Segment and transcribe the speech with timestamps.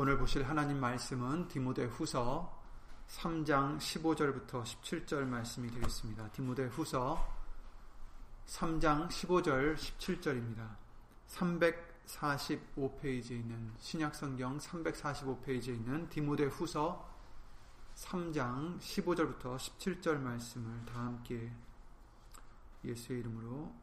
[0.00, 2.56] 오늘 보실 하나님 말씀은 디모데 후서
[3.08, 6.30] 3장 15절부터 17절 말씀이 되겠습니다.
[6.30, 7.36] 디모데 후서
[8.46, 10.76] 3장 15절 17절입니다.
[11.26, 17.12] 345페이지에 있는 신약성경 345페이지에 있는 디모데 후서
[17.96, 21.52] 3장 15절부터 17절 말씀을 다 함께
[22.84, 23.74] 예수의 이름으로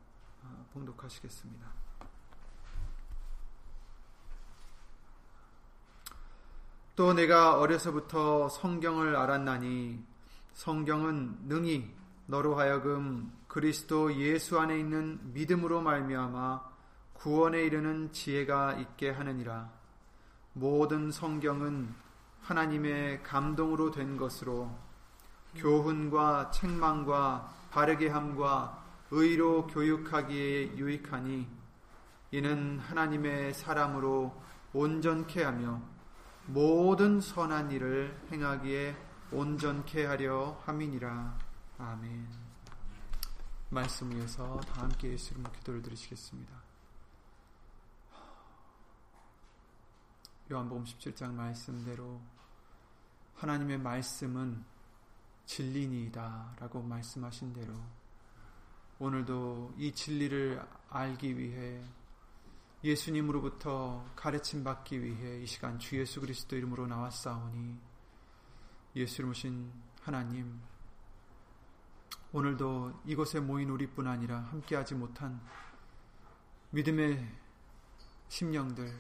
[0.44, 1.85] 아, 봉독하시겠습니다.
[6.96, 10.02] 또 내가 어려서부터 성경을 알았나니
[10.54, 11.94] 성경은 능히
[12.26, 16.62] 너로 하여금 그리스도 예수 안에 있는 믿음으로 말미암아
[17.12, 19.70] 구원에 이르는 지혜가 있게 하느니라.
[20.54, 21.94] 모든 성경은
[22.40, 24.72] 하나님의 감동으로 된 것으로
[25.58, 31.46] 교훈과 책망과 바르게 함과 의로 교육하기에 유익하니
[32.32, 34.34] 이는 하나님의 사람으로
[34.72, 35.95] 온전케 하며
[36.48, 38.96] 모든 선한 일을 행하기에
[39.32, 41.40] 온전케 하려 함이니라.
[41.80, 42.28] 아멘.
[43.70, 46.54] 말씀 위에서 다 함께 예수 이름으로 기도를 드리시겠습니다.
[50.52, 52.22] 요한복음 17장 말씀대로
[53.34, 54.64] 하나님의 말씀은
[55.48, 57.74] 진리니이다 라고 말씀하신 대로
[59.00, 61.84] 오늘도 이 진리를 알기 위해
[62.86, 67.80] 예수님으로부터 가르침 받기 위해 이 시간 주 예수 그리스도 이름으로 나왔사오니
[68.96, 69.72] 예수 이름으신
[70.04, 70.62] 하나님
[72.32, 75.42] 오늘도 이곳에 모인 우리뿐 아니라 함께하지 못한
[76.70, 77.28] 믿음의
[78.28, 78.94] 심령들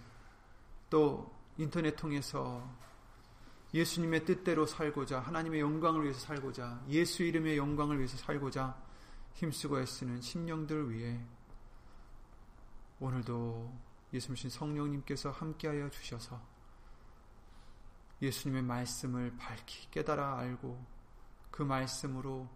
[0.89, 2.67] 또 인터넷 통해서
[3.71, 8.81] 예수님의 뜻대로 살고자 하나님의 영광을 위해서 살고자 예수 이름의 영광을 위해서 살고자
[9.35, 11.21] 힘쓰고 애쓰는 심령들 위해
[12.99, 13.73] 오늘도
[14.13, 16.41] 예수님 성령님께서 함께하여 주셔서
[18.21, 20.85] 예수님의 말씀을 밝히 깨달아 알고
[21.51, 22.49] 그 말씀으로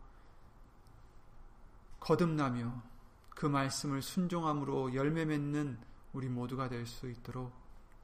[1.99, 2.81] 거듭나며
[3.31, 5.79] 그 말씀을 순종함으로 열매 맺는
[6.13, 7.53] 우리 모두가 될 수 있도록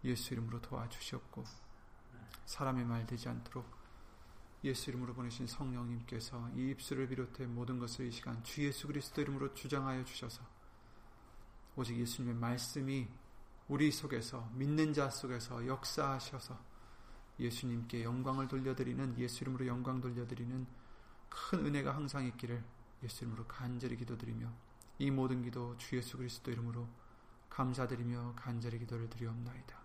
[0.04, 1.44] 예수 이름으로 도와주셨고
[2.46, 3.66] 사람의 말 되지 않도록
[4.64, 9.54] 예수 이름으로 보내신 성령님께서 이 입술을 비롯해 모든 것을 이 시간 주 예수 그리스도 이름으로
[9.54, 10.44] 주장하여 주셔서
[11.76, 13.08] 오직 예수님의 말씀이
[13.68, 16.58] 우리 속에서 믿는 자 속에서 역사하셔서
[17.40, 20.66] 예수님께 영광을 돌려드리는 예수 이름으로 영광 돌려드리는
[21.30, 22.64] 큰 은혜가 항상 있기를
[23.04, 24.50] 예수 이름으로 간절히 기도드리며
[25.00, 26.88] 이 모든 기도 주 예수 그리스도 이름으로
[27.50, 29.78] 감사드리며 간절히 기도를 드리옵나이다.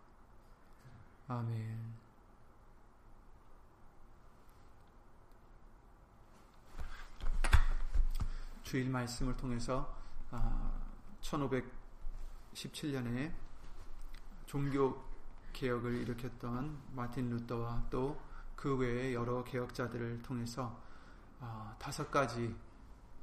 [1.29, 2.11] 아멘.
[8.63, 9.97] 주일 말씀을 통해서
[12.55, 13.35] 1517년에 아,
[14.47, 15.03] 종교
[15.53, 18.31] 개혁을 일으켰던 마틴 루터와 또
[18.61, 20.79] 그 외의 여러 개혁자들을 통해서
[21.41, 22.55] 아, 다섯 가지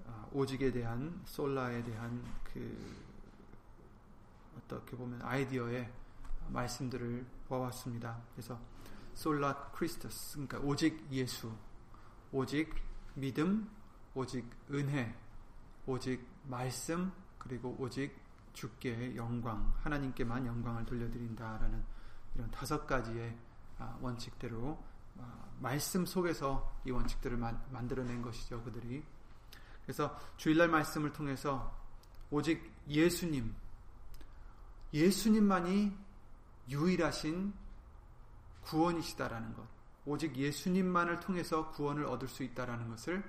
[0.08, 2.96] 아, 오직에 대한 솔라에 대한 그
[4.58, 5.88] 어떻게 보면 아이디어의
[6.50, 8.20] 말씀들을 보았습니다.
[8.34, 8.60] 그래서
[9.14, 11.52] 솔라 크리스터스 그러니까 오직 예수,
[12.32, 12.74] 오직
[13.14, 13.70] 믿음,
[14.16, 15.16] 오직 은혜,
[15.86, 18.16] 오직 말씀 그리고 오직
[18.58, 21.84] 주께 영광 하나님께만 영광을 돌려드린다라는
[22.34, 23.38] 이런 다섯 가지의
[23.78, 24.84] 아, 원칙대로
[25.20, 29.04] 아, 말씀 속에서 이 원칙들을 만들어낸 것이죠 그들이
[29.84, 31.72] 그래서 주일날 말씀을 통해서
[32.32, 33.56] 오직 예수님
[34.92, 35.96] 예수님만이
[36.68, 37.54] 유일하신
[38.64, 39.68] 구원이시다라는 것
[40.08, 43.24] 오직 예수님만을 통해서 구원을 얻을 수 있다라는 것을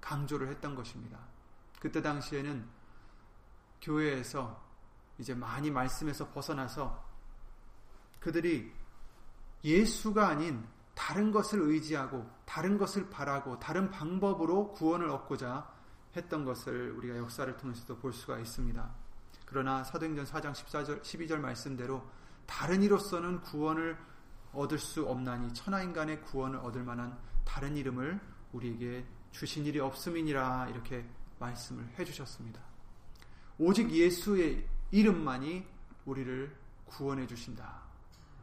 [0.00, 1.18] 강조를 했던 것입니다.
[1.80, 2.81] 그때 당시에는
[3.82, 4.62] 교회에서
[5.18, 7.04] 이제 많이 말씀에서 벗어나서
[8.18, 8.72] 그들이
[9.64, 15.70] 예수가 아닌 다른 것을 의지하고 다른 것을 바라고 다른 방법으로 구원을 얻고자
[16.16, 18.94] 했던 것을 우리가 역사를 통해서도 볼 수가 있습니다.
[19.46, 22.02] 그러나 사도행전 4장 14절 12절 말씀대로
[22.46, 23.98] 다른 이로서는 구원을
[24.52, 28.20] 얻을 수 없나니 천하 인간의 구원을 얻을 만한 다른 이름을
[28.52, 31.08] 우리에게 주신 일이 없음이니라 이렇게
[31.38, 32.71] 말씀을 해 주셨습니다.
[33.58, 35.66] 오직 예수의 이름만이
[36.04, 37.82] 우리를 구원해 주신다.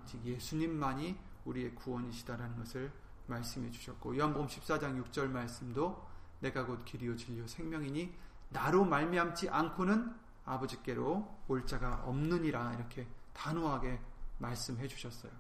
[0.06, 2.92] 즉 예수님만이 우리의 구원이시다라는 것을
[3.28, 6.08] 말씀해 주셨고 요한복음 14장 6절 말씀도
[6.40, 8.14] 내가 곧 길이요 진리요 생명이니
[8.50, 10.16] 나로 말미암지 않고는
[10.46, 14.00] 아버지께로 올 자가 없느니라 이렇게 단호하게
[14.40, 15.32] 말씀해 주셨어요.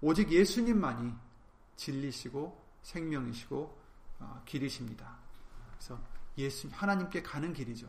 [0.00, 1.12] 오직 예수님만이
[1.76, 3.78] 진리시고 생명이시고
[4.20, 5.16] 어, 길이십니다.
[5.72, 6.00] 그래서
[6.38, 7.88] 예수 하나님께 가는 길이죠.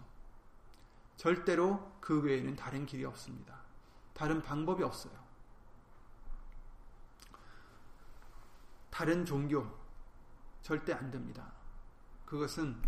[1.18, 3.60] 절대로 그 외에는 다른 길이 없습니다.
[4.14, 5.14] 다른 방법이 없어요.
[8.90, 9.68] 다른 종교
[10.62, 11.52] 절대 안 됩니다.
[12.26, 12.82] 그것은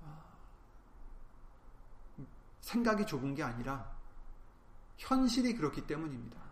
[0.00, 0.24] 어,
[2.60, 3.94] 생각이 좁은 게 아니라
[4.98, 6.42] 현실이 그렇기 때문입니다.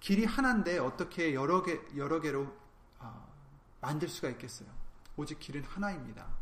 [0.00, 2.54] 길이 하나인데 어떻게 여러 개 여러 개로
[2.98, 3.34] 어,
[3.80, 4.68] 만들 수가 있겠어요?
[5.16, 6.35] 오직 길은 하나입니다.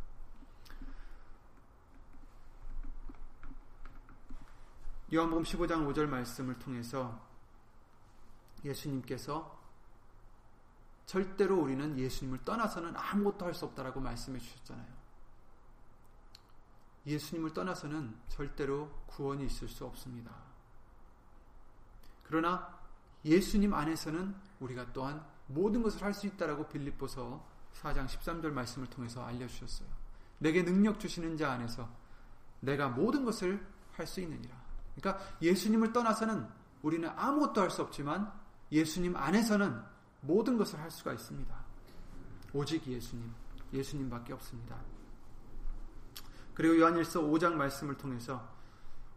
[5.15, 7.25] 요한복음 15장 5절 말씀을 통해서
[8.65, 9.63] 예수님께서
[11.07, 14.93] 절대로 우리는 예수님을 떠나서는 아무것도 할 수 없다라고 말씀해 주셨잖아요.
[17.07, 20.35] 예수님을 떠나서는 절대로 구원이 있을 수 없습니다.
[22.25, 22.77] 그러나
[23.25, 29.47] 예수님 안에서는 우리가 또한 모든 것을 할 수 있다라고 빌립보서 4장 13절 말씀을 통해서 알려
[29.47, 29.89] 주셨어요.
[30.39, 31.89] 내게 능력 주시는 자 안에서
[32.59, 34.64] 내가 모든 것을 할 수 있느니라.
[34.97, 36.47] 그러니까 예수님을 떠나서는
[36.83, 38.33] 우리는 아무것도 할 수 없지만
[38.71, 39.81] 예수님 안에서는
[40.21, 41.55] 모든 것을 할 수가 있습니다.
[42.53, 43.33] 오직 예수님,
[43.73, 44.77] 예수님밖에 없습니다.
[46.55, 48.49] 그리고 요한일서 5장 말씀을 통해서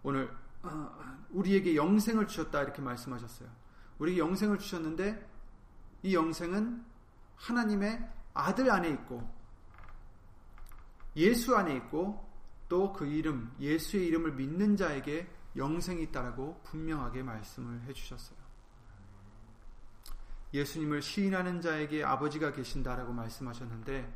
[0.04, 0.92] 오늘 어,
[1.30, 3.50] 우리에게 영생을 주셨다 이렇게 말씀하셨어요.
[4.00, 5.30] 우리에게 영생을 주셨는데
[6.04, 6.84] 이 영생은
[7.36, 9.30] 하나님의 아들 안에 있고
[11.16, 12.26] 예수 안에 있고
[12.70, 15.28] 또 그 이름 예수의 이름을 믿는 자에게
[15.58, 18.38] 영생이 있다라고 분명하게 말씀을 해 주셨어요.
[20.54, 24.14] 예수님을 시인하는 자에게 아버지가 계신다라고 말씀하셨는데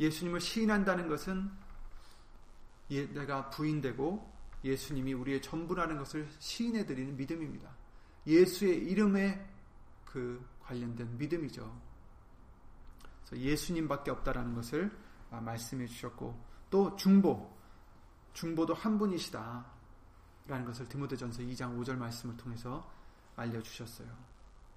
[0.00, 1.50] 예수님을 시인한다는 것은
[2.90, 4.32] 예, 내가 부인되고
[4.64, 7.70] 예수님이 우리의 전부라는 것을 시인해 드리는 믿음입니다.
[8.26, 9.48] 예수의 이름에
[10.04, 11.92] 그 관련된 믿음이죠.
[13.32, 14.90] 예수님밖에 없다라는 것을
[15.30, 16.38] 아, 말씀해 주셨고
[16.70, 17.50] 또 중보
[18.34, 19.64] 중보도 한 분이시다
[20.46, 22.90] 라는 것을 디모데전서 2장 5절 말씀을 통해서
[23.36, 24.08] 알려 주셨어요.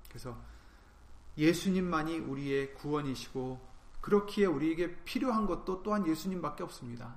[0.08, 0.38] 그래서
[1.38, 7.16] 예수님만이 우리의 구원이시고 그렇기에 우리에게 필요한 것도 또한 예수님밖에 없습니다.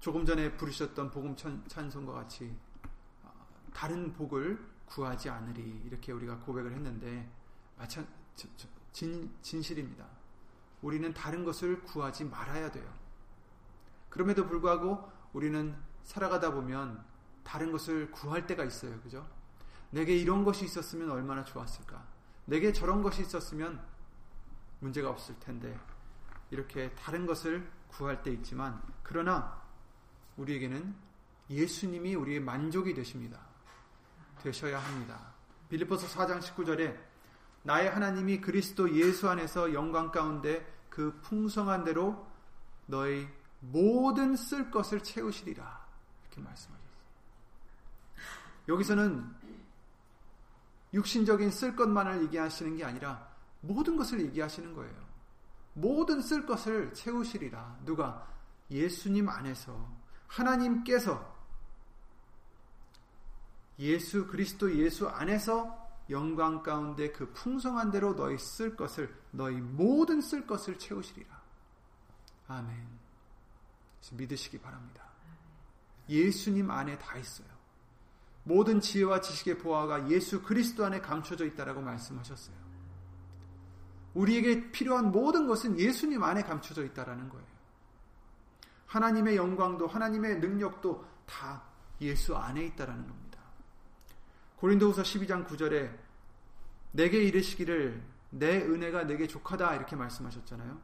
[0.00, 1.36] 조금 전에 부르셨던 복음
[1.68, 2.54] 찬송과 같이
[3.22, 3.32] 어,
[3.72, 7.30] 다른 복을 구하지 않으리 이렇게 우리가 고백을 했는데
[8.92, 10.06] 진, 진실입니다.
[10.82, 12.92] 우리는 다른 것을 구하지 말아야 돼요.
[14.08, 17.04] 그럼에도 불구하고 우리는 살아가다 보면
[17.42, 18.98] 다른 것을 구할 때가 있어요.
[19.00, 19.26] 그죠?
[19.90, 22.04] 내게 이런 것이 있었으면 얼마나 좋았을까?
[22.46, 23.80] 내게 저런 것이 있었으면
[24.80, 25.78] 문제가 없을 텐데
[26.50, 29.62] 이렇게 다른 것을 구할 때 있지만 그러나
[30.36, 30.94] 우리에게는
[31.48, 33.38] 예수님이 우리의 만족이 되십니다.
[34.42, 35.34] 되셔야 합니다.
[35.68, 36.98] 빌리포스 4장 19절에
[37.62, 42.26] 나의 하나님이 그리스도 예수 안에서 영광 가운데 그 풍성한 대로
[42.86, 43.28] 너의
[43.60, 45.83] 모든 쓸 것을 채우시리라
[46.34, 46.84] 이렇게 말씀하셨어요.
[48.68, 49.34] 여기서는
[50.92, 53.28] 육신적인 쓸 것만을 얘기하시는 게 아니라
[53.60, 55.04] 모든 것을 얘기하시는 거예요.
[55.74, 57.80] 모든 쓸 것을 채우시리라.
[57.84, 58.28] 누가?
[58.70, 59.88] 예수님 안에서
[60.26, 61.34] 하나님께서
[63.78, 70.46] 예수 그리스도 예수 안에서 영광 가운데 그 풍성한 대로 너희 쓸 것을 너희 모든 쓸
[70.46, 71.42] 것을 채우시리라.
[72.46, 72.86] 아멘.
[74.12, 75.13] 믿으시기 바랍니다.
[76.08, 77.48] 예수님 안에 다 있어요.
[78.44, 82.56] 모든 지혜와 지식의 보화가 예수 그리스도 안에 감춰져 있다라고 말씀하셨어요.
[84.14, 87.46] 우리에게 필요한 모든 것은 예수님 안에 감춰져 있다라는 거예요.
[88.86, 91.62] 하나님의 영광도 하나님의 능력도 다
[92.00, 93.40] 예수 안에 있다라는 겁니다.
[94.56, 95.96] 고린도후서 12장 9절에
[96.92, 100.80] 내게 이르시기를 내 은혜가 내게 족하다 이렇게 말씀하셨잖아요.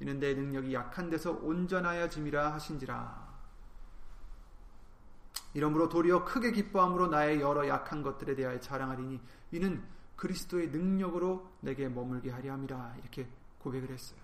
[0.00, 3.33] 이는 내 능력이 약한 데서 온전하여 짐이라 하신지라.
[5.54, 9.20] 이러므로 도리어 크게 기뻐함으로 나의 여러 약한 것들에 대하여 자랑하리니
[9.52, 9.82] 이는
[10.16, 14.18] 그리스도의 능력으로 내게 머물게 하리 함이라 이렇게 고백을 했어요.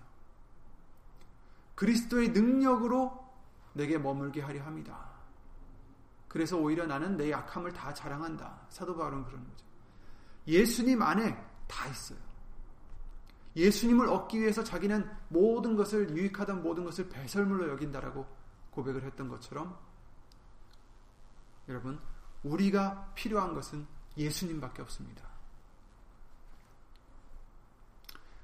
[1.75, 3.31] 그리스도의 능력으로
[3.73, 5.09] 내게 머물게 하려 합니다.
[6.27, 8.67] 그래서 오히려 나는 내 약함을 다 자랑한다.
[8.69, 9.65] 사도 바울은 그런 거죠.
[10.47, 11.35] 예수님 안에
[11.67, 12.19] 다 있어요.
[13.55, 18.25] 예수님을 얻기 위해서 자기는 모든 것을 유익하던 모든 것을 배설물로 여긴다라고
[18.71, 19.77] 고백을 했던 것처럼
[21.71, 21.99] 여러분,
[22.43, 23.87] 우리가 필요한 것은
[24.17, 25.23] 예수님밖에 없습니다.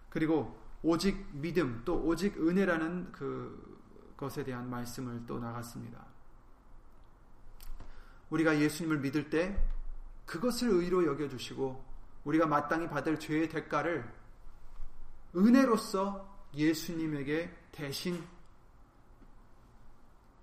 [0.10, 6.05] 그리고 오직 믿음 또 오직 은혜라는 그 것에 대한 말씀을 또 나갔습니다.
[8.29, 9.62] 우리가 예수님을 믿을 때
[10.25, 11.86] 그것을 의로 여겨 주시고
[12.24, 14.12] 우리가 마땅히 받을 죄의 대가를
[15.36, 18.24] 은혜로서 예수님에게 대신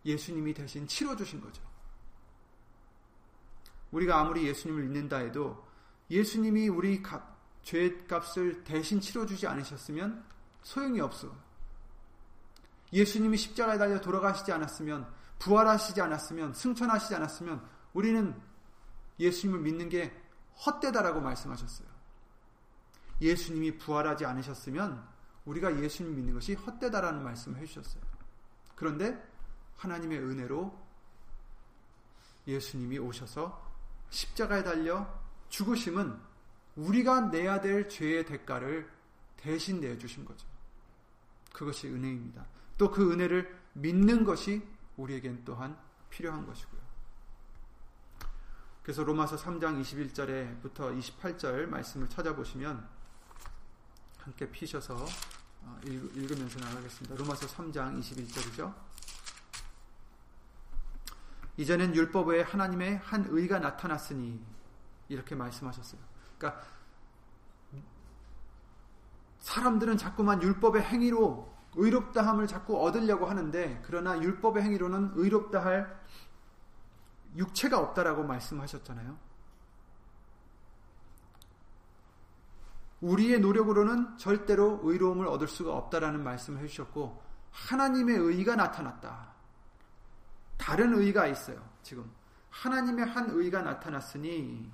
[0.05, 1.63] 예수님이 대신 치러 주신 거죠.
[3.95, 5.65] 우리가 아무리 예수님을 믿는다 해도
[6.11, 7.01] 예수님이 우리
[7.63, 10.25] 죄값을 대신 치러주지 않으셨으면
[10.63, 11.35] 소용이 없어.
[12.93, 18.41] 예수님이 십자가에 달려 돌아가시지 않았으면, 부활하시지 않았으면, 승천하시지 않았으면, 우리는
[19.19, 20.13] 예수님을 믿는 게
[20.65, 21.89] 헛되다라고 말씀하셨어요.
[23.21, 25.07] 예수님이 부활하지 않으셨으면,
[25.45, 28.03] 우리가 예수님 믿는 것이 헛되다라는 말씀을 해주셨어요.
[28.75, 29.23] 그런데
[29.77, 30.85] 하나님의 은혜로
[32.47, 33.74] 예수님이 오셔서
[34.15, 35.13] 십자가에 달려
[35.49, 36.17] 죽으심은
[36.77, 38.89] 우리가 내야 될 죄의 대가를
[39.37, 40.47] 대신 내주신 거죠.
[41.53, 42.47] 그것이 은혜입니다.
[42.79, 44.63] 또 그 은혜를 믿는 것이
[44.97, 45.77] 우리에겐 또한
[46.11, 46.81] 필요한 것이고요.
[48.83, 52.87] 그래서 로마서 3장 21절에부터 28절 말씀을 찾아보시면
[54.19, 55.07] 함께 피셔서
[55.63, 57.17] 어, 읽으면서 나가겠습니다.
[57.17, 58.75] 로마서 3장 21절이죠.
[61.57, 64.45] 이제는 율법 외에 하나님의 한 의가 나타났으니
[65.09, 66.01] 이렇게 말씀하셨어요.
[66.39, 66.63] 그러니까
[69.39, 76.01] 사람들은 자꾸만 율법의 행위로 의롭다함을 자꾸 얻으려고 하는데 그러나 율법의 행위로는 의롭다 할
[77.37, 79.19] 육체가 없다라고 말씀하셨잖아요.
[83.01, 89.34] 우리의 노력으로는 절대로 의로움을 얻을 수가 없다라는 말씀을 해주셨고 하나님의 의가 나타났다.
[90.65, 91.63] 다른 의가 있어요.
[91.83, 92.11] 지금
[92.49, 94.73] 하나님의 한 의가 나타났으니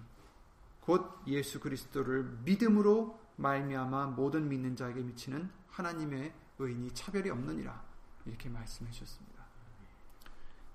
[0.82, 7.82] 곧 예수 그리스도를 믿음으로 말미암아 모든 믿는 자에게 미치는 하나님의 의인이 차별이 없느니라
[8.24, 9.44] 이렇게 말씀해 주셨습니다.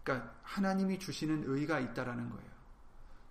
[0.03, 2.51] 그러니까 하나님이 주시는 의가 있다라는 거예요.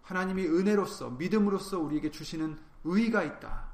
[0.05, 3.69] 하나님이 은혜로서 믿음으로써 우리에게 주시는 의가 있다.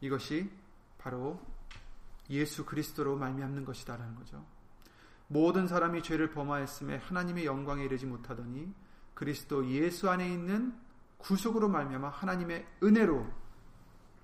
[0.00, 0.48] 이것이
[0.96, 1.44] 바로
[2.30, 4.61] 예수 그리스도로 말미암는 것이다라는 거죠.
[5.32, 8.70] 모든 사람이 죄를 범하였음에 하나님의 영광에 이르지 못하더니
[9.14, 10.78] 그리스도 예수 안에 있는
[11.16, 13.26] 구속으로 말미암아 하나님의 은혜로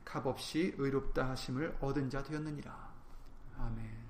[0.04, 2.92] 값없이 의롭다 하심을 얻은 자 되었느니라.
[3.58, 4.08] 아멘.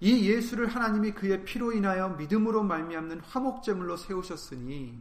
[0.00, 5.00] 이 예수를 하나님이 그의 피로 인하여 믿음으로 말미암는 화목제물로 세우셨으니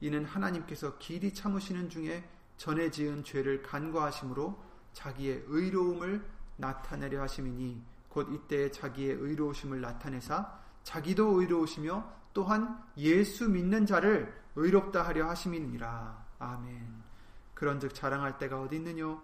[0.00, 2.28] 이는 하나님께서 길이 참으시는 중에
[2.58, 4.62] 전에 지은 죄를 간과하심으로
[4.92, 6.22] 자기의 의로움을
[6.58, 15.28] 나타내려 하심이니 곧 이때 자기의 의로우심을 나타내사 자기도 의로우시며 또한 예수 믿는 자를 의롭다 하려
[15.28, 16.24] 하심이니라.
[16.38, 17.02] 아멘.
[17.52, 19.20] 그런즉 자랑할 때가 어디 있느뇨?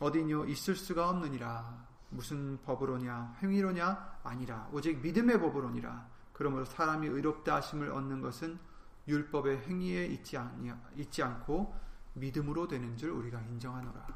[0.00, 0.46] 어디뇨?
[0.46, 1.86] 있을 수가 없느니라.
[2.08, 3.36] 무슨 법으로냐?
[3.42, 4.20] 행위로냐?
[4.22, 6.08] 아니라 오직 믿음의 법으로니라.
[6.32, 8.58] 그러므로 사람이 의롭다 하심을 얻는 것은
[9.06, 11.78] 율법의 행위에 있지, 않, 있지 않고
[12.14, 14.06] 믿음으로 되는 줄 우리가 인정하노라.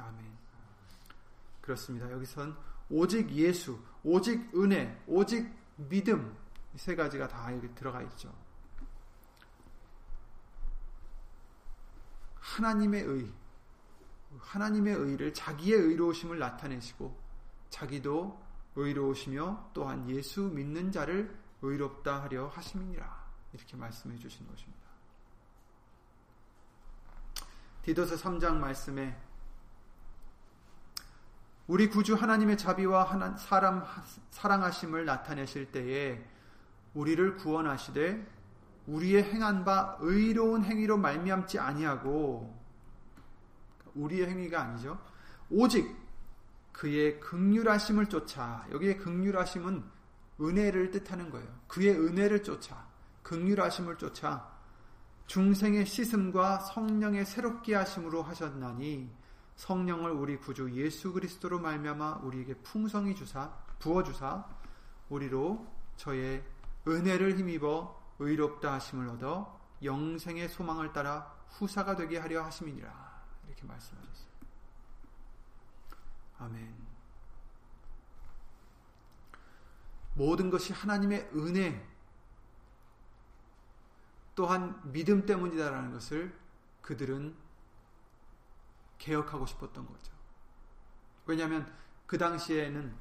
[0.00, 0.44] 아멘.
[1.60, 2.10] 그렇습니다.
[2.10, 6.36] 여기선 오직 예수, 오직 은혜, 오직 믿음
[6.74, 8.32] 이세 가지가 다 여기 들어가 있죠.
[12.36, 13.32] 하나님의 의,
[14.38, 17.20] 하나님의 의를 자기의 의로우심을 나타내시고
[17.68, 18.40] 자기도
[18.76, 23.24] 의로우시며 또한 예수 믿는 자를 의롭다 하려 하심이니라
[23.54, 24.84] 이렇게 말씀해 주신 것입니다.
[27.82, 29.20] 디도서 3장 말씀에
[31.66, 33.84] 우리 구주 하나님의 자비와 사람
[34.30, 36.22] 사랑하심을 나타내실 때에
[36.92, 38.26] 우리를 구원하시되
[38.86, 42.54] 우리의 행한 바 의로운 행위로 말미암지 아니하고
[43.94, 44.98] 우리의 행위가 아니죠.
[45.48, 45.96] 오직
[46.72, 49.84] 그의 극률하심을 쫓아 여기에 극률하심은
[50.40, 51.48] 은혜를 뜻하는 거예요.
[51.66, 52.86] 그의 은혜를 쫓아
[53.22, 54.52] 극률하심을 쫓아
[55.28, 59.23] 중생의 씻음과 성령의 새롭게 하심으로 하셨나니
[59.56, 64.44] 성령을 우리 구주 예수 그리스도로 말미암아 우리에게 풍성히 주사 부어 주사
[65.08, 66.44] 우리로 저의
[66.86, 74.34] 은혜를 힘입어 의롭다 하심을 얻어 영생의 소망을 따라 후사가 되게 하려 하심이니라 이렇게 말씀하셨어요.
[76.38, 76.74] 아멘.
[80.14, 81.86] 모든 것이 하나님의 은혜
[84.34, 86.36] 또한 믿음 때문이다라는 것을
[86.82, 87.36] 그들은
[88.98, 90.12] 개혁하고 싶었던 거죠.
[91.26, 91.72] 왜냐하면
[92.06, 92.94] 그 당시에는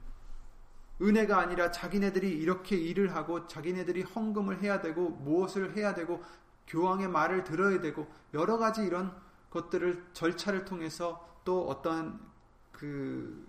[1.01, 6.23] 은혜가 아니라 자기네들이 이렇게 일을 하고 자기네들이 헌금을 해야 되고 무엇을 해야 되고
[6.67, 9.15] 교황의 말을 들어야 되고 여러 가지 이런
[9.49, 12.31] 것들을 절차를 통해서 또 어떤
[12.71, 13.47] 그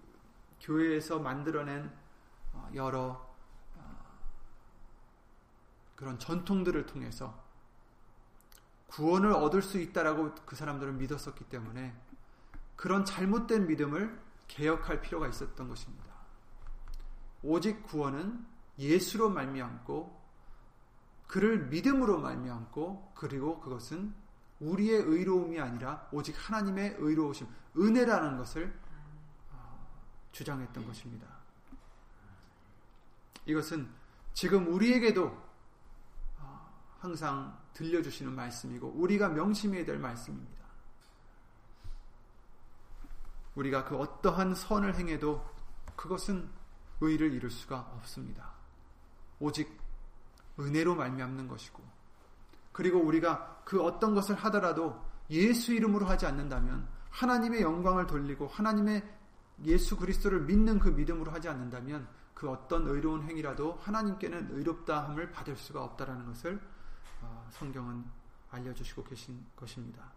[0.61, 1.93] 교회에서 만들어낸
[2.53, 3.27] 어, 여러
[3.77, 4.05] 어,
[5.95, 7.43] 그런 전통들을 통해서
[8.89, 11.95] 구원을 얻을 수 있다라고 그 사람들은 믿었었기 때문에
[12.77, 16.05] 그런 잘못된 믿음을 개혁할 필요가 있었던 것입니다.
[17.43, 18.45] 오직 구원은
[18.79, 20.25] 예수로 말미암고
[21.27, 24.15] 그를 믿음으로 말미암고 그리고 그것은
[24.61, 28.73] 우리의 의로움이 아니라 오직 하나님의 의로우심, 은혜라는 것을
[29.51, 29.87] 어,
[30.33, 31.27] 주장했던 것입니다.
[33.47, 33.89] 이것은
[34.33, 35.27] 지금 우리에게도
[36.39, 40.64] 어, 항상 들려주시는 말씀이고 우리가 명심해야 될 말씀입니다.
[43.55, 45.45] 우리가 그 어떠한 선을 행해도
[45.97, 46.49] 그것은
[47.01, 48.53] 의를 이룰 수가 없습니다.
[49.39, 49.79] 오직
[50.59, 51.83] 은혜로 말미암는 것이고
[52.73, 59.03] 그리고 우리가 그 어떤 것을 하더라도 예수 이름으로 하지 않는다면 하나님의 영광을 돌리고 하나님의
[59.65, 65.83] 예수 그리스도를 믿는 그 믿음으로 하지 않는다면 그 어떤 의로운 행위라도 하나님께는 의롭다함을 받을 수가
[65.85, 66.61] 없다라는 것을
[67.23, 68.05] 어, 성경은
[68.51, 70.13] 알려주시고 계신 것입니다.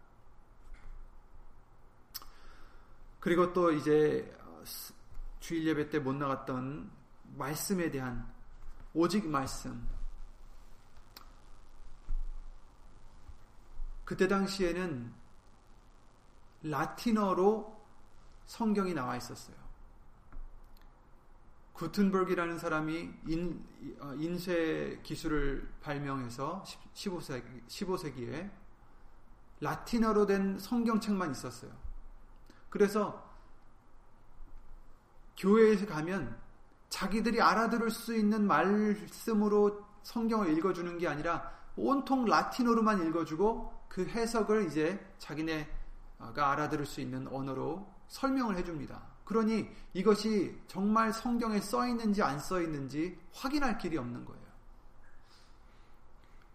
[3.19, 4.63] 그리고 또 이제 어,
[5.39, 6.91] 주일 예배 때 못 나갔던
[7.35, 8.31] 말씀에 대한
[8.93, 9.87] 오직 말씀.
[14.05, 15.13] 그때 당시에는
[16.63, 17.85] 라틴어로
[18.45, 19.55] 성경이 나와 있었어요.
[21.73, 23.63] 구텐버그라는 사람이 인,
[23.99, 26.63] 어, 인쇄 기술을 발명해서
[26.95, 28.49] 15세기, 15세기에
[29.59, 31.71] 라틴어로 된 성경책만 있었어요.
[32.77, 33.27] 그래서
[35.35, 36.37] 교회에 가면
[36.89, 45.03] 자기들이 알아들을 수 있는 말씀으로 성경을 읽어주는 게 아니라 온통 라틴어로만 읽어주고 그 해석을 이제
[45.17, 49.01] 자기네가 알아들을 수 있는 언어로 설명을 해줍니다.
[49.25, 54.45] 그러니 이것이 정말 성경에 써 있는지 안 써 있는지 확인할 길이 없는 거예요.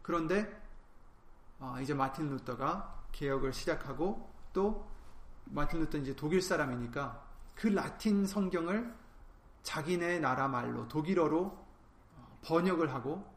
[0.02, 0.62] 그런데
[1.58, 4.91] 아, 이제 마틴 루터가 개혁을 시작하고 또
[5.44, 7.22] 마틴 루터는 이제 독일 사람이니까
[7.54, 8.94] 그 라틴 성경을
[9.62, 11.62] 자기네 나라 말로 독일어로
[12.42, 13.30] 번역을 하고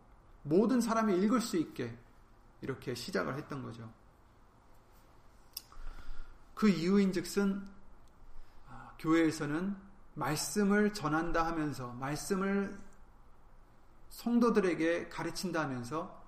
[0.43, 1.97] 모든 사람이 읽을 수 있게
[2.61, 3.91] 이렇게 시작을 했던 거죠.
[6.53, 7.67] 그 이유인즉슨
[8.69, 9.75] 아, 교회에서는
[10.13, 12.79] 말씀을 전한다 하면서 말씀을
[14.09, 16.23] 성도들에게 가르친다 하면서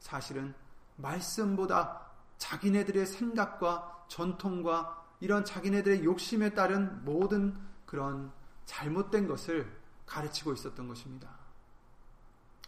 [0.00, 0.54] 사실은
[0.96, 8.32] 말씀보다 자기네들의 생각과 전통과 이런 자기네들의 욕심에 따른 모든 그런
[8.66, 9.70] 잘못된 것을
[10.06, 11.28] 가르치고 있었던 것입니다.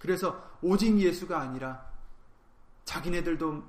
[0.00, 1.90] 그래서 오직 예수가 아니라
[2.84, 3.62] 자기네들도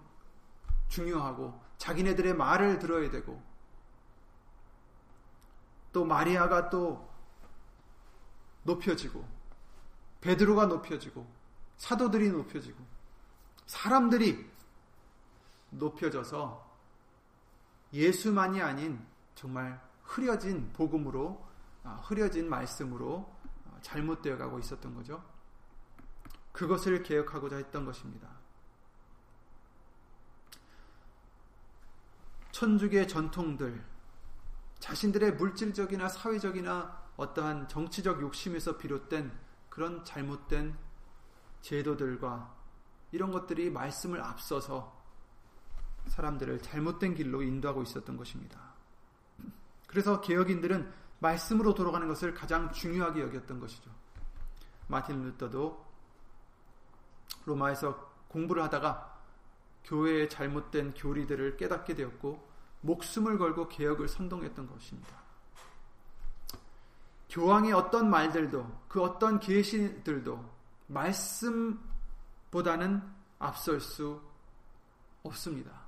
[0.87, 3.41] 중요하고 자기네들의 말을 들어야 되고
[5.93, 7.09] 또 마리아가 또
[8.63, 9.27] 높여지고
[10.21, 11.27] 베드로가 높여지고
[11.77, 12.85] 사도들이 높여지고
[13.65, 14.49] 사람들이
[15.71, 16.70] 높여져서
[17.93, 21.45] 예수만이 아닌 정말 흐려진 복음으로
[21.83, 23.33] 아, 흐려진 말씀으로
[23.65, 25.23] 어, 잘못되어 가고 있었던 거죠.
[26.51, 28.29] 그것을 개혁하고자 했던 것입니다.
[32.51, 33.83] 천주교의 전통들,
[34.79, 39.31] 자신들의 물질적이나 사회적이나 어떠한 정치적 욕심에서 비롯된
[39.69, 40.77] 그런 잘못된
[41.61, 42.53] 제도들과
[43.11, 45.00] 이런 것들이 말씀을 앞서서
[46.07, 48.59] 사람들을 잘못된 길로 인도하고 있었던 것입니다.
[49.87, 53.91] 그래서 개혁인들은 말씀으로 돌아가는 것을 가장 중요하게 여겼던 것이죠.
[54.87, 55.91] 마틴 루터도
[57.45, 59.11] 로마에서 공부를 하다가
[59.83, 62.49] 교회의 잘못된 교리들을 깨닫게 되었고
[62.81, 65.21] 목숨을 걸고 개혁을 선동했던 것입니다.
[67.29, 73.01] 교황의 어떤 말들도 그 어떤 계시들도 말씀보다는
[73.39, 74.21] 앞설 수
[75.23, 75.80] 없습니다.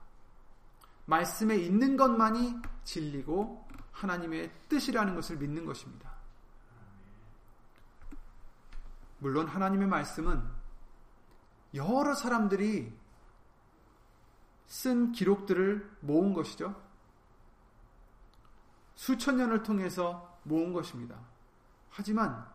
[1.06, 6.12] 말씀에 있는 것만이 진리고 하나님의 뜻이라는 것을 믿는 것입니다.
[9.20, 10.44] 물론 하나님의 말씀은
[11.76, 12.94] 여러 사람들이
[14.68, 16.76] 쓴 기록들을 모은 것이죠.
[18.96, 21.18] 수천 년을 통해서 모은 것입니다.
[21.90, 22.46] 하지만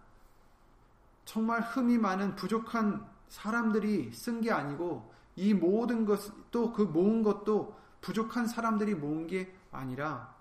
[1.24, 7.78] 정말 흠이 많은 부족한 사람들이 쓴 게 아니고 이 모든 것, 또 그 모은 것도
[8.08, 10.34] 부족한 사람들이 모은 게 아니라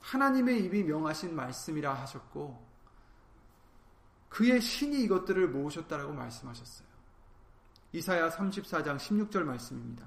[0.00, 2.66] 하나님의 입이 명하신 말씀이라 하셨고
[4.30, 6.88] 그의 신이 이것들을 모으셨다라고 말씀하셨어요.
[7.92, 10.06] 이사야 34장 16절 말씀입니다.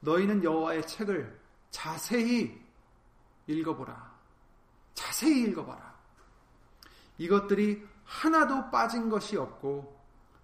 [0.00, 2.60] 너희는 여호와의 책을 자세히
[3.46, 4.18] 읽어보라.
[4.94, 5.94] 자세히 읽어봐라.
[7.18, 9.96] 이것들이 하나도 빠진 것이 없고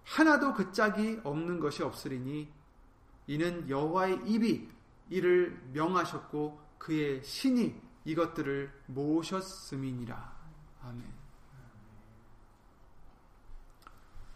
[0.03, 2.49] 하나도 그 짝이 없는 것이 없으리니
[3.27, 4.74] 이는 여호와의 입이
[5.09, 10.35] 이를 명하셨고 그의 신이 이것들을 모으셨음이니라.
[10.83, 11.13] 아멘.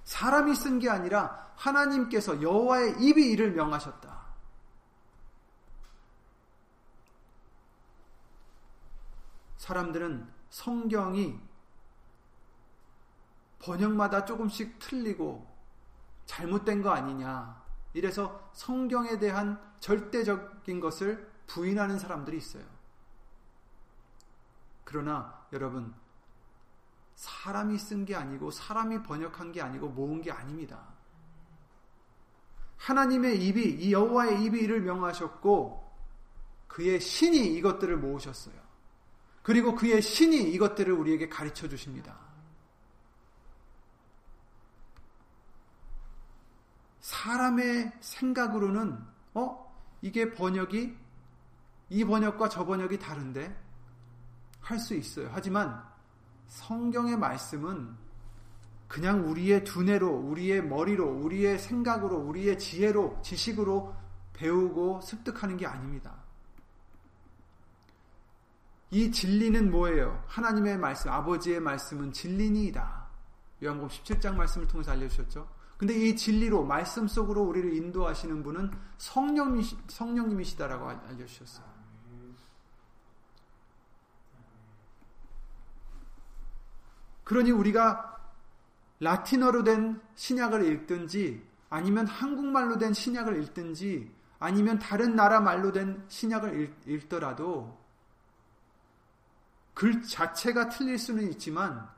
[0.03, 4.19] 사람이 쓴 게 아니라 하나님께서 여호와의 입이 이를 명하셨다.
[9.57, 11.39] 사람들은 성경이
[13.59, 15.45] 번역마다 조금씩 틀리고
[16.25, 17.61] 잘못된 거 아니냐.
[17.93, 22.63] 이래서 성경에 대한 절대적인 것을 부인하는 사람들이 있어요.
[24.83, 25.93] 그러나 여러분,
[27.15, 30.81] 사람이 쓴 게 아니고 사람이 번역한 게 아니고 모은 게 아닙니다.
[32.77, 35.89] 하나님의 입이 이 여호와의 입이 이를 명하셨고
[36.67, 38.55] 그의 신이 이것들을 모으셨어요.
[39.43, 42.17] 그리고 그의 신이 이것들을 우리에게 가르쳐 주십니다.
[47.01, 48.97] 사람의 생각으로는
[49.33, 49.68] 어
[50.01, 50.95] 이게 번역이
[51.89, 53.69] 이 번역과 저 번역이 다른데
[54.61, 55.29] 할 수 있어요.
[55.33, 55.83] 하지만
[56.47, 57.95] 성경의 말씀은
[58.87, 63.95] 그냥 우리의 두뇌로, 우리의 머리로, 우리의 생각으로, 우리의 지혜로, 지식으로
[64.33, 66.15] 배우고 습득하는 게 아닙니다.
[68.91, 70.23] 이 진리는 뭐예요?
[70.27, 73.07] 하나님의 말씀, 아버지의 말씀은 진리니이다.
[73.63, 75.47] 요한복음 17장 말씀을 통해서 알려주셨죠.
[75.79, 81.65] 근데 이 진리로, 말씀 속으로 우리를 인도하시는 분은 성령이, 성령님이시다라고 알려 주셨어요.
[87.23, 88.19] 그러니 우리가
[88.99, 96.75] 라틴어로 된 신약을 읽든지 아니면 한국말로 된 신약을 읽든지 아니면 다른 나라 말로 된 신약을
[96.87, 97.79] 읽, 더라도
[99.73, 101.89] 글 자체가 틀릴 수는 있지만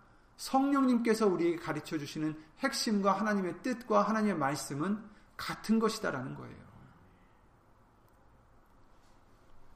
[0.41, 6.61] 성령님께서 우리에게 가르쳐 주시는 핵심과 하나님의 뜻과 하나님의 말씀은 같은 것이다라는 거예요.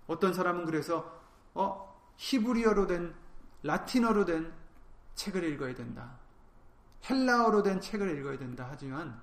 [0.07, 1.21] 어떤 사람은 그래서
[1.53, 3.13] 어 히브리어로 된
[3.61, 4.51] 라틴어로 된
[5.13, 6.17] 책을 읽어야 된다.
[7.07, 8.67] 헬라어로 된 책을 읽어야 된다.
[8.67, 9.21] 하지만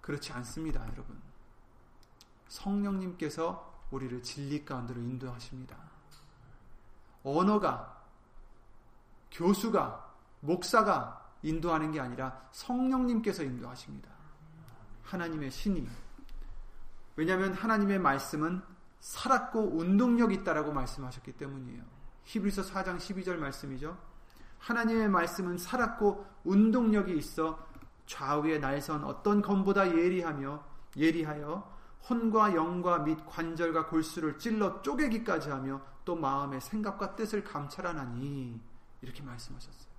[0.00, 1.20] 그렇지 않습니다, 여러분.
[2.48, 5.76] 성령님께서 우리를 진리 가운데로 인도하십니다.
[7.22, 8.04] 언어가,
[9.30, 10.13] 교수가,
[10.44, 14.10] 목사가 인도하는 게 아니라 성령님께서 인도하십니다.
[15.02, 15.86] 하나님의 신이.
[17.16, 18.62] 왜냐하면 하나님의 말씀은
[19.00, 21.82] 살았고 운동력 있다라고 말씀하셨기 때문이에요.
[22.24, 23.96] 히브리서 4장 12절 말씀이죠.
[24.58, 27.66] 하나님의 말씀은 살았고 운동력이 있어
[28.06, 30.64] 좌우의 날선 어떤 검보다 예리하며
[30.96, 31.74] 예리하여
[32.08, 38.60] 혼과 영과 및 관절과 골수를 찔러 쪼개기까지 하며 또 마음의 생각과 뜻을 감찰하나니
[39.02, 39.93] 이렇게 말씀하셨어요.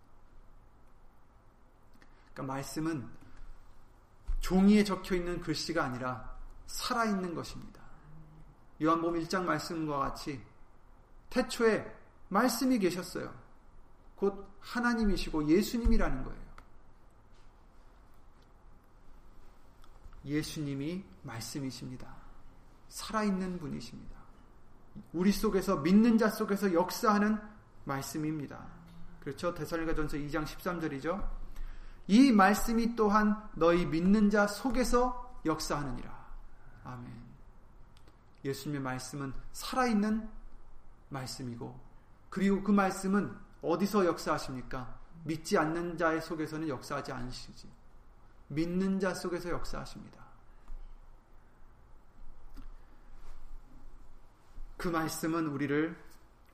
[2.35, 3.09] 그러니까 말씀은
[4.41, 7.81] 종이에 적혀 있는 글씨가 아니라 살아 있는 것입니다.
[8.81, 10.43] 요한복음 1장 말씀과 같이
[11.29, 11.91] 태초에
[12.27, 13.33] 말씀이 계셨어요.
[14.15, 16.45] 곧 하나님이시고 예수님이라는 거예요.
[20.25, 22.13] 예수님이 말씀이십니다.
[22.89, 24.15] 살아있는 분이십니다.
[25.13, 27.39] 우리 속에서 믿는 자 속에서 역사하는
[27.83, 28.65] 말씀입니다.
[29.19, 29.53] 그렇죠?
[29.53, 31.44] 데살리가 전서 2장 13절이죠.
[32.07, 36.25] 이 말씀이 또한 너희 믿는 자 속에서 역사하느니라.
[36.83, 37.25] 아멘.
[38.43, 40.29] 예수님의 말씀은 살아있는
[41.09, 41.79] 말씀이고
[42.29, 44.99] 그리고 그 말씀은 어디서 역사하십니까?
[45.23, 47.67] 믿지 않는 자의 속에서는 역사하지 않으시지.
[48.49, 50.23] 믿는 자 속에서 역사하십니다.
[54.77, 55.97] 그 말씀은 우리를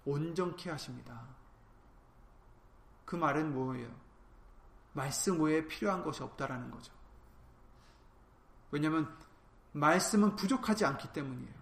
[0.06, 1.22] 온전케 하십니다.
[3.04, 3.90] 그 말은 뭐예요?
[4.94, 6.94] 말씀 외에 필요한 것이 없다라는 거죠.
[8.72, 9.14] 왜냐하면
[9.74, 11.62] 말씀은 부족하지 않기 때문이에요.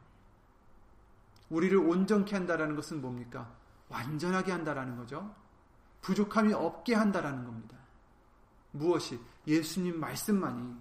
[1.49, 3.51] 우리를 온전케 한다라는 것은 뭡니까?
[3.89, 5.33] 완전하게 한다라는 거죠.
[6.01, 7.77] 부족함이 없게 한다라는 겁니다.
[8.71, 9.19] 무엇이?
[9.47, 10.75] 예수님 말씀만이.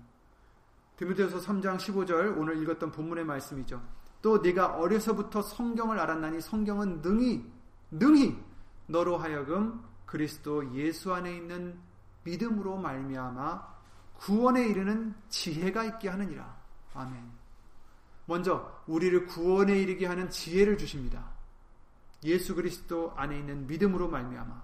[0.97, 3.83] 디모데서 3장 15절 오늘 읽었던 본문의 말씀이죠.
[4.21, 7.51] 또 네가 어려서부터 성경을 알았나니 성경은 능히
[7.91, 8.37] 능히
[8.87, 11.79] 너로 하여금 그리스도 예수 안에 있는
[12.25, 13.79] 믿음으로 말미암아
[14.19, 16.57] 구원에 이르는 지혜가 있게 하느니라.
[16.95, 17.39] 아멘.
[18.27, 21.25] 먼저 우리를 구원에 이르게 하는 지혜를 주십니다.
[22.25, 24.63] 예수 그리스도 안에 있는 믿음으로 말미암아.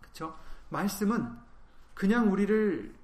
[0.00, 0.36] 그렇죠?
[0.68, 1.38] 말씀은
[1.94, 2.94] 그냥 우리를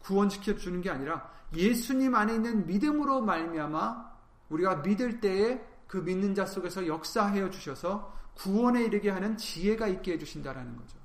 [0.00, 4.10] 구원시켜 주는 게 아니라 예수님 안에 있는 믿음으로 말미암아
[4.50, 10.18] 우리가 믿을 때에 그 믿는 자 속에서 역사하여 주셔서 구원에 이르게 하는 지혜가 있게 해
[10.18, 10.99] 주신다라는 거죠.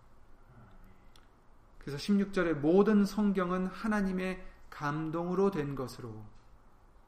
[1.85, 6.25] 그래서 16절에 모든 성경은 하나님의 감동으로 된 것으로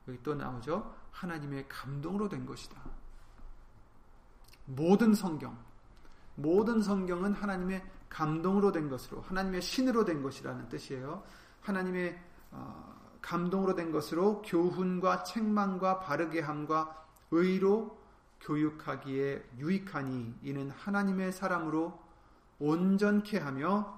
[0.07, 0.95] 여기 또 나오죠.
[1.11, 2.79] 하나님의 감동으로 된 것이다.
[4.65, 5.57] 모든 성경,
[6.35, 11.23] 모든 성경은 하나님의 감동으로 된 것으로 하나님의 신으로 된 것이라는 뜻이에요.
[11.61, 17.97] 하나님의 어, 감동으로 된 것으로 교훈과 책망과 바르게 함과 의로
[18.41, 21.99] 교육하기에 유익하니 이는 하나님의 사람으로
[22.59, 23.96] 온전케 하며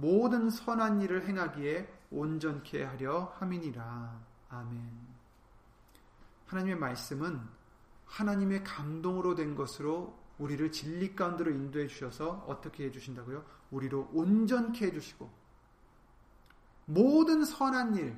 [0.00, 4.20] 모든 선한 일을 행하기에 온전케 하려 함이니라.
[4.48, 4.90] 아멘.
[6.46, 7.40] 하나님의 말씀은
[8.06, 13.44] 하나님의 감동으로 된 것으로 우리를 진리 가운데로 인도해 주셔서 어떻게 해 주신다고요?
[13.72, 15.28] 우리로 온전케 해 주시고
[16.86, 18.16] 모든 선한 일,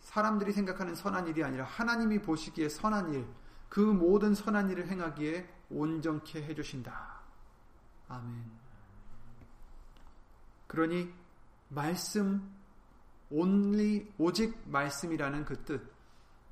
[0.00, 3.26] 사람들이 생각하는 선한 일이 아니라 하나님이 보시기에 선한 일,
[3.68, 7.20] 그 모든 선한 일을 행하기에 온전케 해 주신다.
[8.08, 8.61] 아멘.
[10.72, 11.12] 그러니
[11.68, 12.50] 말씀
[13.28, 15.82] only 오직 말씀이라는 그 뜻,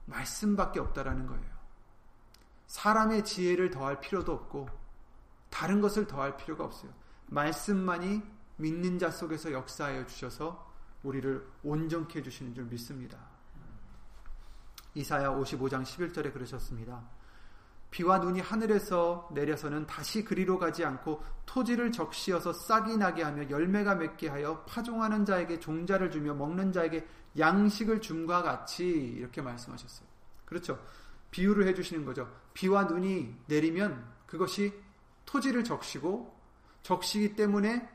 [0.04, 1.50] 말씀밖에 없다라는 거예요.
[2.66, 4.68] 사람의 지혜를 더할 필요도 없고
[5.48, 6.92] 다른 것을 더할 필요가 없어요.
[7.28, 8.22] 말씀만이
[8.56, 10.70] 믿는 자 속에서 역사하여 주셔서
[11.02, 13.18] 우리를 온전케 해 주시는 줄 믿습니다.
[14.94, 17.02] 이사야 55장 11절에 그러셨습니다.
[17.90, 24.28] 비와 눈이 하늘에서 내려서는 다시 그리로 가지 않고 토지를 적시어서 싹이 나게 하며 열매가 맺게
[24.28, 27.06] 하여 파종하는 자에게 종자를 주며 먹는 자에게
[27.38, 30.08] 양식을 줌과 같이 이렇게 말씀하셨어요.
[30.44, 30.80] 그렇죠.
[31.32, 32.32] 비유를 해주시는 거죠.
[32.54, 34.72] 비와 눈이 내리면 그것이
[35.26, 36.38] 토지를 적시고
[36.82, 37.88] 적시기 때문에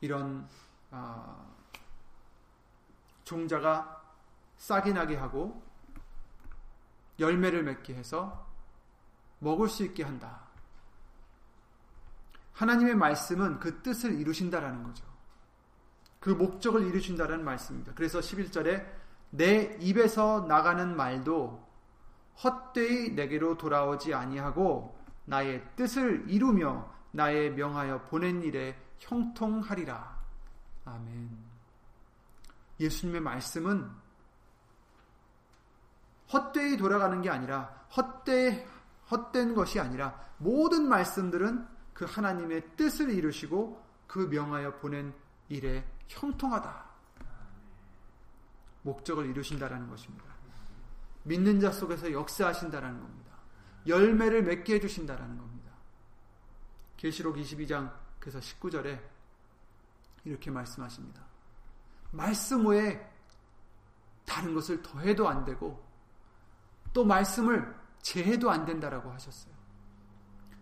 [0.00, 0.48] 이런
[0.90, 1.46] 아,
[3.24, 4.02] 종자가
[4.58, 5.62] 싹이 나게 하고
[7.20, 8.46] 열매를 맺게 해서
[9.38, 10.48] 먹을 수 있게 한다.
[12.52, 15.04] 하나님의 말씀은 그 뜻을 이루신다라는 거죠.
[16.18, 17.92] 그 목적을 이루신다라는 말씀입니다.
[17.94, 18.86] 그래서 11절에
[19.30, 21.66] 내 입에서 나가는 말도
[22.42, 30.18] 헛되이 내게로 돌아오지 아니하고 나의 뜻을 이루며 나의 명하여 보낸 일에 형통하리라.
[30.84, 31.30] 아멘.
[32.80, 33.90] 예수님의 말씀은
[36.32, 38.66] 헛되이 돌아가는 게 아니라 헛되
[39.10, 45.12] 헛된 것이 아니라 모든 말씀들은 그 하나님의 뜻을 이루시고 그 명하여 보낸
[45.48, 46.90] 일에 형통하다.
[48.82, 50.24] 목적을 이루신다라는 것입니다.
[51.24, 53.30] 믿는 자 속에서 역사하신다라는 겁니다.
[53.86, 55.70] 열매를 맺게 해주신다라는 겁니다.
[56.96, 59.00] 계시록 22장 그래서 19절에
[60.24, 61.22] 이렇게 말씀하십니다.
[62.10, 63.00] 말씀 외에
[64.24, 65.89] 다른 것을 더해도 안 되고
[66.92, 69.52] 또 말씀을 제해도 안 된다라고 하셨어요.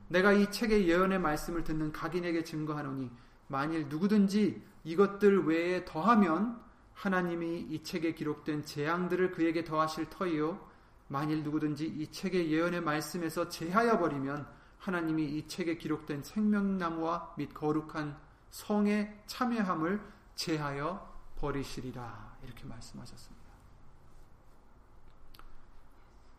[0.09, 3.11] 내가 이 책의 예언의 말씀을 듣는 각인에게 증거하노니
[3.47, 6.61] 만일 누구든지 이것들 외에 더하면
[6.95, 10.67] 하나님이 이 책에 기록된 재앙들을 그에게 더하실 터이요
[11.09, 14.47] 만일 누구든지 이 책의 예언의 말씀에서 제하여 버리면
[14.79, 18.17] 하나님이 이 책에 기록된 생명나무와 및 거룩한
[18.51, 20.01] 성의 참여함을
[20.35, 23.38] 제하여 버리시리라 이렇게 말씀하셨습니다.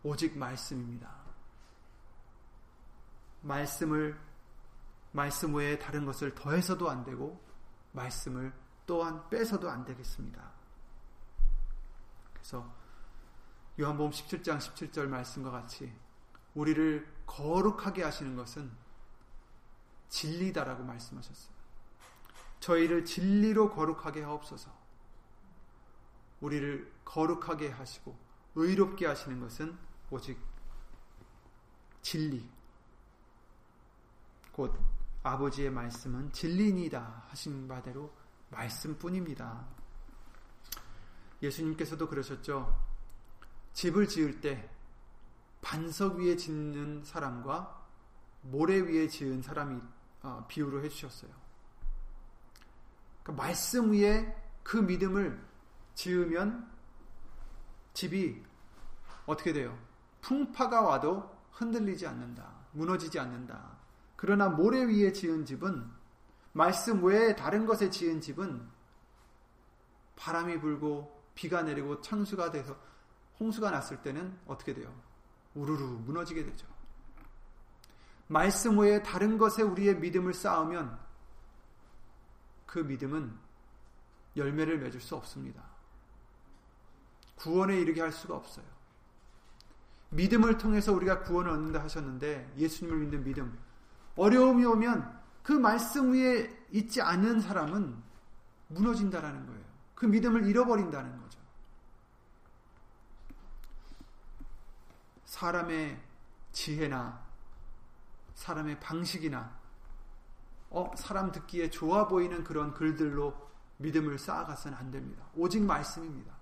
[0.03, 1.13] 오직 말씀입니다.
[3.41, 4.19] 말씀을
[5.11, 7.41] 말씀 외에 다른 것을 더해서도 안 되고
[7.91, 8.53] 말씀을
[8.85, 10.51] 또한 빼서도 안 되겠습니다.
[12.33, 12.71] 그래서
[13.79, 15.93] 요한복음 17장 17절 말씀과 같이
[16.53, 18.71] 우리를 거룩하게 하시는 것은
[20.09, 21.53] 진리다라고 말씀하셨어요.
[22.59, 24.71] 저희를 진리로 거룩하게 하옵소서.
[26.41, 28.17] 우리를 거룩하게 하시고
[28.55, 29.77] 의롭게 하시는 것은
[30.11, 30.39] 오직
[32.01, 32.49] 진리.
[34.51, 34.75] 곧
[35.23, 38.11] 아버지의 말씀은 진리니다 하신 바대로
[38.49, 39.65] 말씀뿐입니다.
[41.41, 42.75] 예수님께서도 그러셨죠.
[43.73, 44.69] 집을 지을 때
[45.61, 47.87] 반석 위에 짓는 사람과
[48.41, 49.81] 모래 위에 지은 사람이
[50.23, 51.31] 어, 비유를 해주셨어요.
[53.23, 55.41] 그러니까 말씀 위에 그 믿음을
[55.93, 56.69] 지으면
[57.93, 58.43] 집이
[59.25, 59.77] 어떻게 돼요?
[60.21, 62.49] 풍파가 와도 흔들리지 않는다.
[62.71, 63.77] 무너지지 않는다.
[64.15, 65.89] 그러나 모래 위에 지은 집은
[66.51, 68.67] 말씀 외에 다른 것에 지은 집은
[70.15, 72.75] 바람이 불고 비가 내리고 창수가 돼서
[73.39, 74.93] 홍수가 났을 때는 어떻게 돼요?
[75.55, 76.67] 우르르 무너지게 되죠.
[78.27, 80.99] 말씀 외에 다른 것에 우리의 믿음을 쌓으면
[82.65, 83.35] 그 믿음은
[84.35, 85.63] 열매를 맺을 수 없습니다.
[87.35, 88.65] 구원에 이르게 할 수가 없어요.
[90.09, 93.57] 믿음을 통해서 우리가 구원을 얻는다 하셨는데 예수님을 믿는 믿음
[94.15, 97.95] 어려움이 오면 그 말씀 위에 있지 않은 사람은
[98.67, 99.63] 무너진다라는 거예요.
[99.95, 101.39] 그 믿음을 잃어버린다는 거죠.
[105.25, 105.99] 사람의
[106.51, 107.21] 지혜나
[108.33, 109.59] 사람의 방식이나
[110.71, 115.25] 어, 사람 듣기에 좋아 보이는 그런 글들로 믿음을 쌓아가서는 안 됩니다.
[115.35, 116.33] 오직 말씀입니다.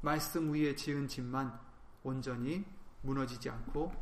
[0.00, 1.58] 말씀 위에 지은 집만
[2.02, 2.64] 온전히
[3.02, 3.92] 무너지지 않고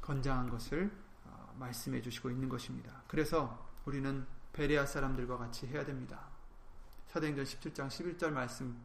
[0.00, 0.90] 건장한 것을
[1.24, 3.02] 어, 말씀해 주시고 있는 것입니다.
[3.06, 6.26] 그래서 우리는 베레아 사람들과 같이 해야 됩니다.
[7.08, 8.78] 사도행전 17장 11절 말씀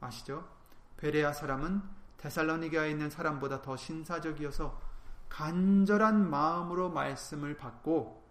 [0.00, 0.48] 아시죠?
[0.96, 1.82] 베레아 사람은
[2.18, 4.80] 데살로니가에 있는 사람보다 더 신사적이어서
[5.28, 8.24] 간절한 마음으로 말씀을 받고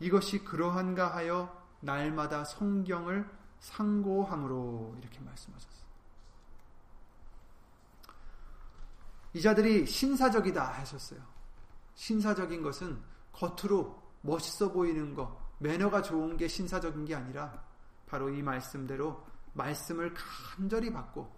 [0.00, 3.28] 이것이 그러한가 하여 날마다 성경을
[3.60, 5.85] 상고함으로 이렇게 말씀하셨어요.
[9.36, 11.20] 이 자들이 신사적이다 하셨어요.
[11.94, 12.98] 신사적인 것은
[13.32, 17.62] 겉으로 멋있어 보이는 것, 매너가 좋은 게 신사적인 게 아니라
[18.06, 19.22] 바로 이 말씀대로
[19.52, 21.30] 말씀을 간절히 받고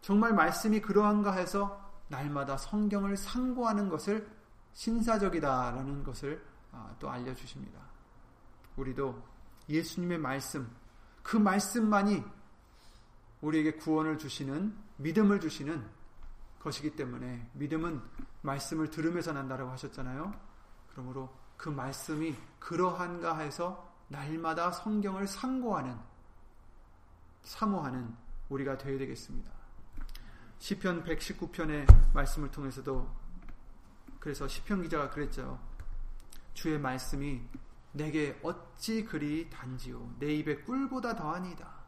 [0.00, 4.26] 정말 말씀이 그러한가 해서 날마다 성경을 상고하는 것을
[4.72, 7.78] 신사적이다라는 것을 아, 또 알려주십니다.
[8.76, 9.22] 우리도
[9.68, 10.74] 예수님의 말씀,
[11.22, 12.24] 그 말씀만이
[13.42, 15.99] 우리에게 구원을 주시는, 믿음을 주시는
[16.60, 18.00] 것이기 때문에 믿음은
[18.42, 20.32] 말씀을 들으면서 난다라고 하셨잖아요.
[20.90, 25.98] 그러므로 그 말씀이 그러한가 해서 날마다 성경을 상고하는,
[27.42, 28.14] 사모하는
[28.48, 29.50] 우리가 되어야 되겠습니다.
[30.58, 33.10] 시편 119편의 말씀을 통해서도
[34.18, 35.58] 그래서 시편 기자가 그랬죠.
[36.52, 37.40] 주의 말씀이
[37.92, 41.80] 내게 어찌 그리 단지요 내 입에 꿀보다 더하니다.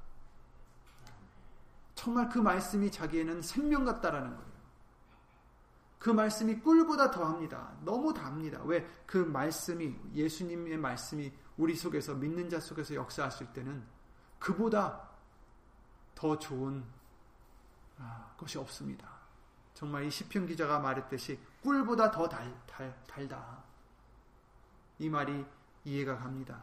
[1.94, 4.51] 정말 그 말씀이 자기에는 생명 같다라는 거예요.
[6.02, 7.72] 그 말씀이 꿀보다 더합니다.
[7.84, 8.60] 너무 답니다.
[8.64, 8.84] 왜?
[9.06, 13.84] 그 말씀이 예수님의 말씀이 우리 속에서 믿는 자 속에서 역사하실 때는
[14.40, 15.08] 그보다
[16.16, 16.82] 더 좋은
[17.98, 19.08] 아, 것이 없습니다.
[19.74, 23.62] 정말 이 시편 기자가 말했듯이 꿀보다 더 달, 달, 달다.
[24.98, 25.46] 이 말이
[25.84, 26.60] 이해가 갑니다.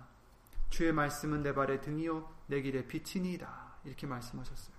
[0.69, 3.75] 주의 말씀은 내 발의 등이요 내 길의 빛이니이다.
[3.85, 4.75] 이렇게 말씀하셨어요.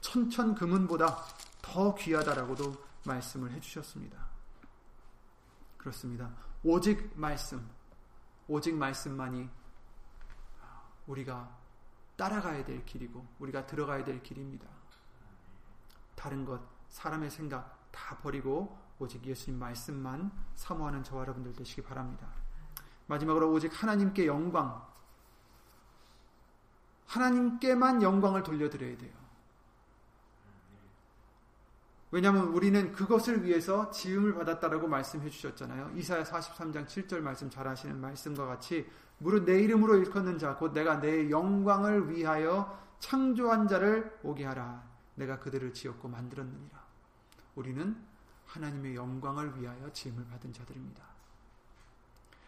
[0.00, 1.22] 천천 금은보다
[1.60, 4.26] 더 귀하다라고도 말씀을 해주셨습니다.
[5.76, 6.32] 그렇습니다.
[6.64, 7.68] 오직 말씀,
[8.48, 9.48] 오직 말씀만이
[11.06, 11.56] 우리가
[12.16, 14.66] 따라가야 될 길이고 우리가 들어가야 될 길입니다.
[16.14, 22.28] 다른 것, 사람의 생각 다 버리고 오직 예수님 말씀만 사모하는 저와 여러분들 되시기 바랍니다.
[23.06, 24.84] 마지막으로 오직 하나님께 영광,
[27.06, 29.25] 하나님께만 영광을 돌려드려야 돼요.
[32.16, 35.92] 왜냐하면 우리는 그것을 위해서 지음을 받았다라고 말씀해 주셨잖아요.
[35.96, 40.98] 이사야 43장 7절 말씀 잘 아시는 말씀과 같이 무릇 내 이름으로 일컫는 자 곧 내가
[40.98, 44.82] 내 영광을 위하여 창조한 자를 오게 하라.
[45.16, 46.82] 내가 그들을 지었고 만들었느니라.
[47.54, 47.94] 우리는
[48.46, 51.04] 하나님의 영광을 위하여 지음을 받은 자들입니다.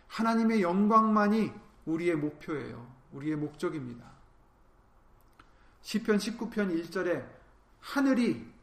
[0.07, 1.53] 하나님의 영광만이
[1.85, 2.91] 우리의 목표예요.
[3.13, 4.11] 우리의 목적입니다.
[5.83, 7.29] 시편 19편 1절에
[7.81, 8.58] 하늘이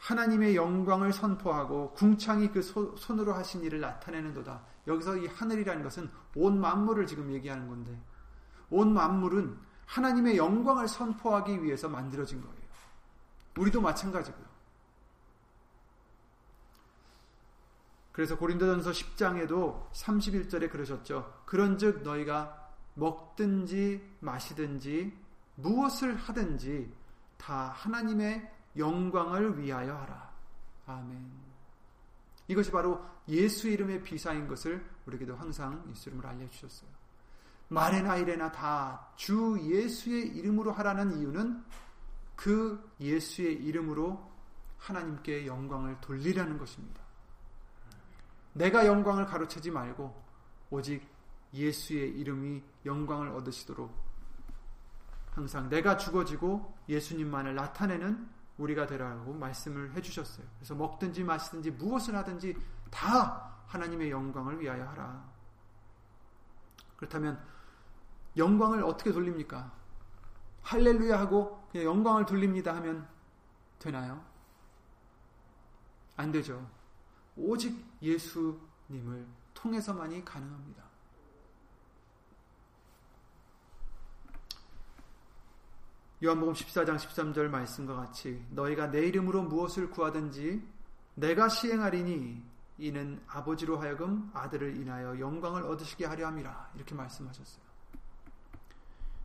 [0.00, 4.62] 하나님의 영광을 선포하고 궁창이 그 손으로 하신 일을 나타내는도다.
[4.86, 8.00] 여기서 이 하늘이라는 것은 온 만물을 지금 얘기하는 건데
[8.70, 12.56] 온 만물은 하나님의 영광을 선포하기 위해서 만들어진 거예요.
[13.58, 14.48] 우리도 마찬가지고요.
[18.12, 21.42] 그래서 고린도전서 10장에도 31절에 그러셨죠.
[21.44, 25.16] 그런즉 너희가 먹든지 마시든지
[25.56, 26.92] 무엇을 하든지
[27.36, 30.30] 다 하나님의 영광을 위하여 하라.
[30.86, 31.30] 아멘.
[32.48, 36.90] 이것이 바로 예수 이름의 비사인 것을 우리에게도 항상 예수 이름을 알려주셨어요.
[37.68, 41.62] 말에나 이래나 다 주 예수의 이름으로 하라는 이유는
[42.34, 44.30] 그 예수의 이름으로
[44.78, 47.02] 하나님께 영광을 돌리라는 것입니다.
[48.54, 50.24] 내가 영광을 가로채지 말고
[50.70, 51.06] 오직
[51.52, 53.94] 예수의 이름이 영광을 얻으시도록
[55.32, 58.26] 항상 내가 죽어지고 예수님만을 나타내는
[58.60, 60.46] 우리가 되라고 말씀을 해주셨어요.
[60.58, 62.56] 그래서 먹든지 마시든지 무엇을 하든지
[62.90, 65.24] 다 하나님의 영광을 위하여 하라.
[66.96, 67.42] 그렇다면
[68.36, 69.72] 영광을 어떻게 돌립니까?
[70.62, 73.08] 할렐루야 하고 그냥 영광을 돌립니다 하면
[73.78, 74.22] 되나요?
[76.16, 76.68] 안 되죠.
[77.36, 80.89] 오직 예수님을 통해서만이 가능합니다.
[86.22, 90.62] 요한복음 14장 13절 말씀과 같이 너희가 내 이름으로 무엇을 구하든지
[91.14, 92.42] 내가 시행하리니
[92.78, 97.62] 이는 아버지로 하여금 아들을 인하여 영광을 얻으시게 하려 함이라 이렇게 말씀하셨어요.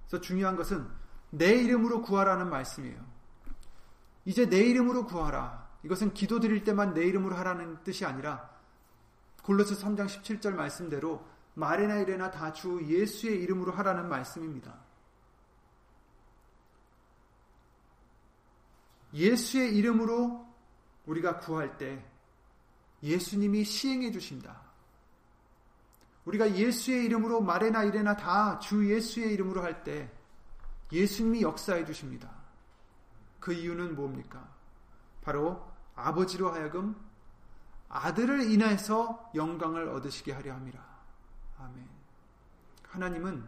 [0.08, 0.88] 그래서 중요한 것은
[1.32, 3.00] 내 이름으로 구하라는 말씀이에요.
[4.24, 5.66] 이제 내 이름으로 구하라.
[5.84, 8.50] 이것은 기도 드릴 때만 내 이름으로 하라는 뜻이 아니라
[9.44, 14.85] 골로새 3장 17절 말씀대로 말이나 이래나 다 주 예수의 이름으로 하라는 말씀입니다.
[19.16, 20.46] 예수의 이름으로
[21.06, 22.04] 우리가 구할 때
[23.02, 24.62] 예수님이 시행해 주신다.
[26.26, 30.12] 우리가 예수의 이름으로 말해나 이래나 다 주 예수의 이름으로 할 때
[30.92, 32.30] 예수님이 역사해 주십니다.
[33.40, 34.48] 그 이유는 뭡니까?
[35.22, 36.96] 바로 아버지로 하여금
[37.90, 40.80] 아들을 인해서 영광을 얻으시게 하려 함이라.
[41.60, 41.88] 아멘.
[42.90, 43.48] 하나님은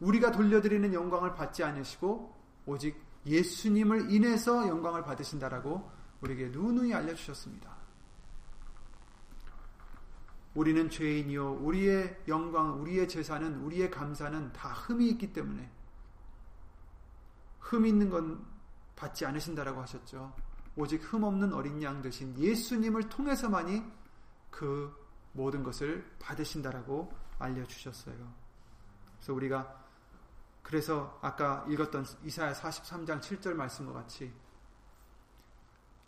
[0.00, 2.36] 우리가 돌려드리는 영광을 받지 않으시고
[2.66, 5.90] 오직 예수님을 인해서 영광을 받으신다라고
[6.20, 7.80] 우리에게 누누이 알려주셨습니다.
[10.54, 11.52] 우리는 죄인이요.
[11.60, 15.70] 우리의 영광, 우리의 제사는, 우리의 감사는 다 흠이 있기 때문에
[17.60, 18.44] 흠 있는 건
[18.96, 20.34] 받지 않으신다라고 하셨죠.
[20.76, 23.82] 오직 흠 없는 어린 양 되신 예수님을 통해서만이
[24.50, 24.92] 그
[25.32, 28.16] 모든 것을 받으신다라고 알려주셨어요.
[29.16, 29.84] 그래서 우리가
[30.70, 34.32] 그래서 아까 읽었던 이사야 43장 7절 말씀과 같이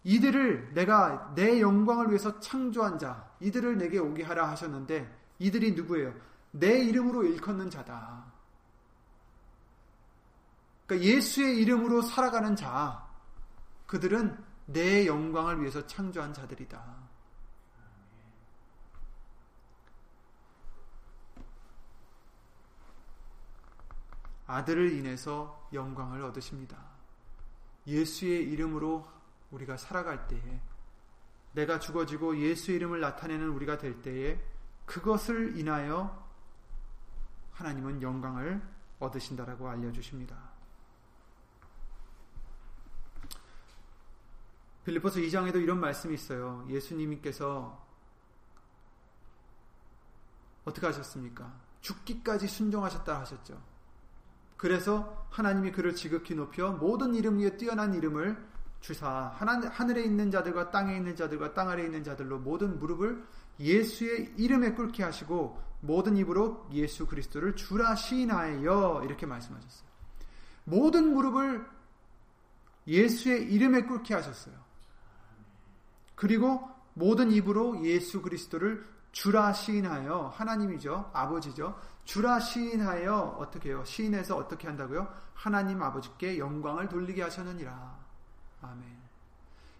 [0.04, 6.14] 이들을 내가 내 영광을 위해서 창조한 자, 이들을 내게 오게 하라 하셨는데 이들이 누구예요?
[6.52, 8.24] 내 이름으로 일컫는 자다.
[10.86, 13.04] 그러니까 예수의 이름으로 살아가는 자,
[13.88, 17.01] 그들은 내 영광을 위해서 창조한 자들이다.
[24.46, 26.76] 아들을 인해서 영광을 얻으십니다.
[27.86, 29.08] 예수의 이름으로
[29.50, 30.60] 우리가 살아갈 때에
[31.52, 34.40] 내가 죽어지고 예수 이름을 나타내는 우리가 될 때에
[34.86, 36.22] 그것을 인하여
[37.52, 38.62] 하나님은 영광을
[38.98, 40.52] 얻으신다라고 알려주십니다.
[44.84, 46.66] 빌리포스 2장에도 이런 말씀이 있어요.
[46.68, 47.86] 예수님께서
[50.64, 51.52] 어떻게 하셨습니까?
[51.80, 53.71] 죽기까지 순종하셨다 하셨죠.
[54.62, 58.40] 그래서 하나님이 그를 지극히 높여 모든 이름 위에 뛰어난 이름을
[58.80, 63.24] 주사 하늘에 있는 자들과 땅에 있는 자들과 땅 아래에 있는 자들로 모든 무릎을
[63.58, 69.88] 예수의 이름에 꿇게 하시고 모든 입으로 예수 그리스도를 주라 시인하여 이렇게 말씀하셨어요.
[70.62, 71.66] 모든 무릎을
[72.86, 74.54] 예수의 이름에 꿇게 하셨어요.
[76.14, 81.10] 그리고 모든 입으로 예수 그리스도를 주라 시인하여 하나님이죠.
[81.12, 81.78] 아버지죠.
[82.04, 83.84] 주라 시인하여 어떻게 해요?
[83.84, 85.06] 시인해서 어떻게 한다고요?
[85.34, 87.98] 하나님 아버지께 영광을 돌리게 하셨느니라.
[88.62, 89.02] 아멘.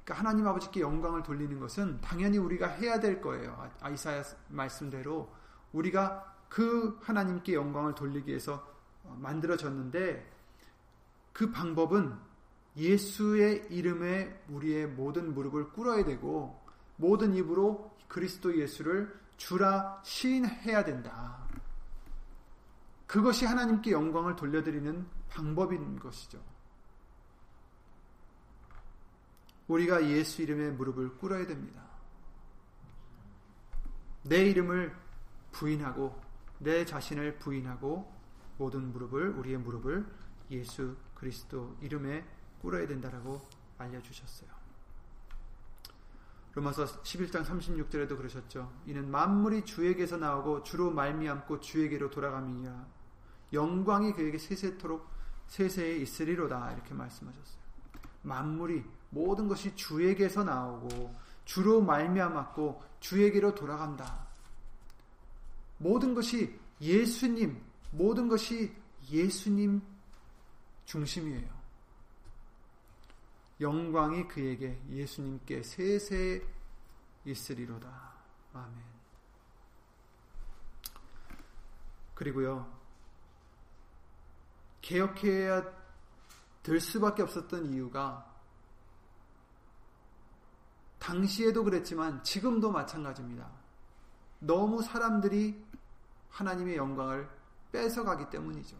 [0.04, 3.70] 그러니까 하나님 아버지께 영광을 돌리는 것은 당연히 우리가 해야 될 거예요.
[3.80, 5.32] 아이사야 말씀대로
[5.72, 8.66] 우리가 그 하나님께 영광을 돌리기 위해서
[9.04, 10.30] 만들어졌는데
[11.32, 12.14] 그 방법은
[12.76, 16.60] 예수의 이름에 우리의 모든 무릎을 꿇어야 되고
[16.96, 21.46] 모든 입으로 그리스도 예수를 주라 시인해야 된다.
[23.06, 26.42] 그것이 하나님께 영광을 돌려드리는 방법인 것이죠.
[29.68, 31.82] 우리가 예수 이름에 무릎을 꿇어야 됩니다.
[34.22, 34.94] 내 이름을
[35.50, 36.20] 부인하고
[36.58, 38.10] 내 자신을 부인하고
[38.58, 40.06] 모든 무릎을 우리의 무릎을
[40.50, 42.24] 예수 그리스도 이름에
[42.60, 43.46] 꿇어야 된다라고
[43.78, 44.61] 알려 주셨어요.
[46.54, 48.70] 로마서 11장 36절에도 그러셨죠.
[48.86, 52.86] 이는 만물이 주에게서 나오고 주로 말미암고 주에게로 돌아감이니라.
[53.52, 55.08] 영광이 그에게 세세토록
[55.46, 57.62] 세세에 있으리로다 이렇게 말씀하셨어요.
[58.22, 64.26] 만물이 모든 것이 주에게서 나오고 주로 말미암았고 주에게로 돌아간다.
[65.78, 68.74] 모든 것이 예수님, 모든 것이
[69.10, 69.82] 예수님
[70.84, 71.61] 중심이에요.
[73.62, 76.46] 영광이 그에게 예수님께 세세
[77.24, 78.12] 있으리로다.
[78.52, 78.82] 아멘.
[82.14, 82.70] 그리고요,
[84.82, 85.64] 개혁해야
[86.62, 88.30] 될 수밖에 없었던 이유가
[90.98, 93.50] 당시에도 그랬지만 지금도 마찬가지입니다.
[94.38, 95.64] 너무 사람들이
[96.30, 97.28] 하나님의 영광을
[97.72, 98.76] 뺏어가기 때문이죠.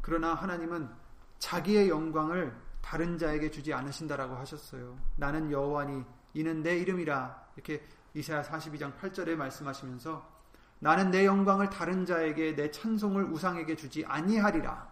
[0.00, 0.99] 그러나 하나님은
[1.40, 4.96] 자기의 영광을 다른 자에게 주지 않으신다라고 하셨어요.
[5.16, 7.82] 나는 여호와니 이는 내 이름이라 이렇게
[8.14, 10.40] 이사야 42장 8절에 말씀하시면서
[10.78, 14.88] 나는 내 영광을 다른 자에게 내 찬송을 우상에게 주지 아니하리라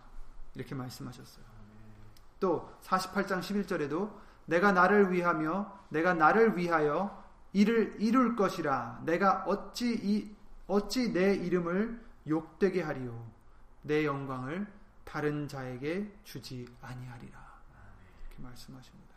[0.55, 1.45] 이렇게 말씀하셨어요.
[2.41, 4.13] 또 48장 11절에도
[4.47, 10.37] 내가 나를 위하며 내가 나를 위하여 이를 이룰 것이라 내가 어찌 이
[10.67, 13.27] 어찌 내 이름을 욕되게 하리요
[13.83, 14.67] 내 영광을
[15.09, 17.63] 다른 자에게 주지 아니하리라
[18.27, 19.15] 이렇게 말씀하십니다.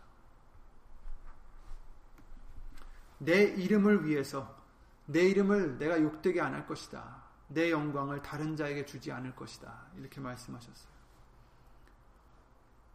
[3.17, 4.57] 내 이름을 위해서
[5.05, 7.21] 내 이름을 내가 욕되게 안 할 것이다.
[7.49, 9.87] 내 영광을 다른 자에게 주지 않을 것이다.
[9.97, 10.93] 이렇게 말씀하셨어요.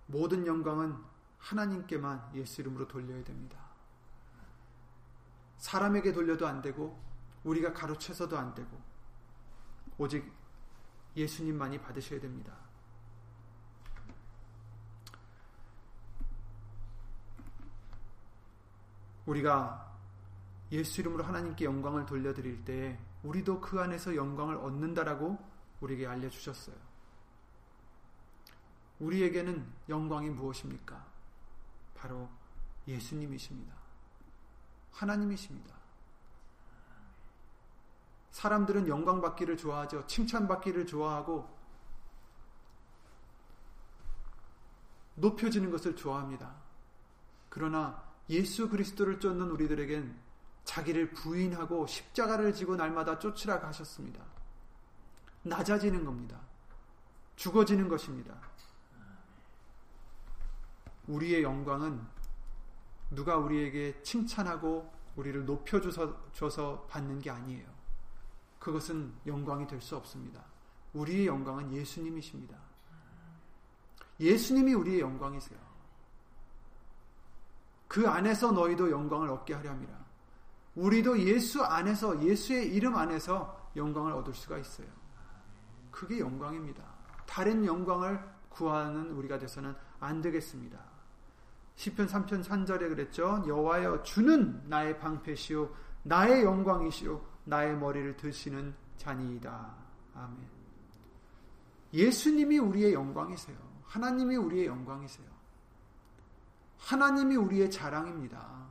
[0.07, 0.97] 모든 영광은
[1.37, 3.59] 하나님께만 예수 이름으로 돌려야 됩니다.
[5.59, 6.99] 사람에게 돌려도 안 되고
[7.45, 8.81] 우리가 가로채서도 안 되고
[9.99, 10.33] 오직
[11.15, 12.66] 예수님만이 받으셔야 됩니다.
[19.27, 19.95] 우리가
[20.73, 25.39] 예수 이름으로 하나님께 영광을 돌려드릴 때 우리도 그 안에서 영광을 얻는다라고
[25.81, 26.77] 우리에게 알려주셨어요.
[28.99, 31.05] 우리에게는 영광이 무엇입니까?
[31.95, 32.29] 바로
[32.89, 33.75] 예수님이십니다.
[34.93, 35.75] 하나님이십니다.
[38.31, 40.07] 사람들은 영광 받기를 좋아하죠.
[40.07, 41.57] 칭찬 받기를 좋아하고
[45.15, 46.55] 높여지는 것을 좋아합니다.
[47.49, 50.17] 그러나 예수 그리스도를 쫓는 우리들에겐
[50.65, 54.25] 자기를 부인하고 십자가를 지고 날마다 쫓으라 하셨습니다.
[55.43, 56.41] 낮아지는 겁니다.
[57.37, 58.35] 죽어지는 것입니다.
[61.07, 62.05] 우리의 영광은
[63.11, 67.67] 누가 우리에게 칭찬하고 우리를 높여줘서 받는 게 아니에요.
[68.59, 70.45] 그것은 영광이 될 수 없습니다.
[70.95, 72.59] 우리의 영광은 예수님이십니다.
[74.19, 75.66] 예수님이 우리의 영광이세요.
[77.89, 79.93] 그 안에서 너희도 영광을 얻게 하려 함이라.
[80.75, 84.87] 우리도 예수 안에서 예수의 이름 안에서 영광을 얻을 수가 있어요.
[85.91, 86.83] 그게 영광입니다.
[87.27, 90.79] 다른 영광을 구하는 우리가 돼서는 안 되겠습니다.
[91.77, 93.45] 시편 3편 3절에 그랬죠.
[93.47, 95.71] 여호와여 주는 나의 방패시요
[96.05, 99.75] 나의 영광이시요 나의 머리를 드시는 자니이다.
[100.15, 100.49] 아멘.
[101.93, 103.57] 예수님이 우리의 영광이세요.
[103.85, 105.36] 하나님이 우리의 영광이세요.
[106.79, 108.67] 하나님이 우리의 자랑입니다.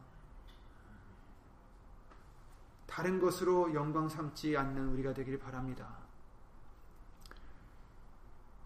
[2.86, 5.98] 다른 것으로 영광 삼지 않는 우리가 되길 바랍니다.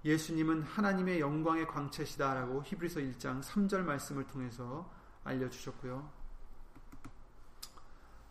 [0.05, 4.89] 예수님은 하나님의 영광의 광채시다라고 히브리서 1장 3절 말씀을 통해서
[5.23, 6.09] 알려주셨고요.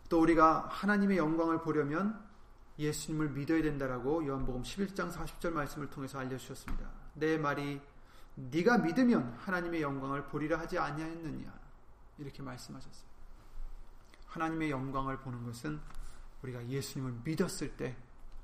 [0.09, 2.19] 또 우리가 하나님의 영광을 보려면
[2.79, 6.89] 예수님을 믿어야 된다라고 요한복음 11장 40절 말씀을 통해서 알려주셨습니다.
[7.13, 7.81] 내 말이
[8.39, 11.59] 네가 믿으면 하나님의 영광을 보리라 하지 아니하였느냐
[12.17, 13.09] 이렇게 말씀하셨어요.
[14.27, 15.79] 하나님의 영광을 보는 것은
[16.41, 17.97] 우리가 예수님을 믿었을 때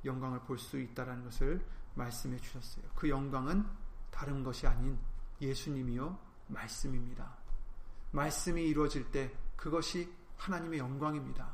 [0.03, 1.65] 영광을 볼 수 있다라는 것을
[1.95, 2.85] 말씀해 주셨어요.
[2.95, 3.65] 그 영광은
[4.11, 4.99] 다른 것이 아닌
[5.41, 6.17] 예수님이요
[6.47, 7.33] 말씀입니다.
[8.11, 11.49] 말씀이 이루어질 때 그것이 하나님의 영광입니다.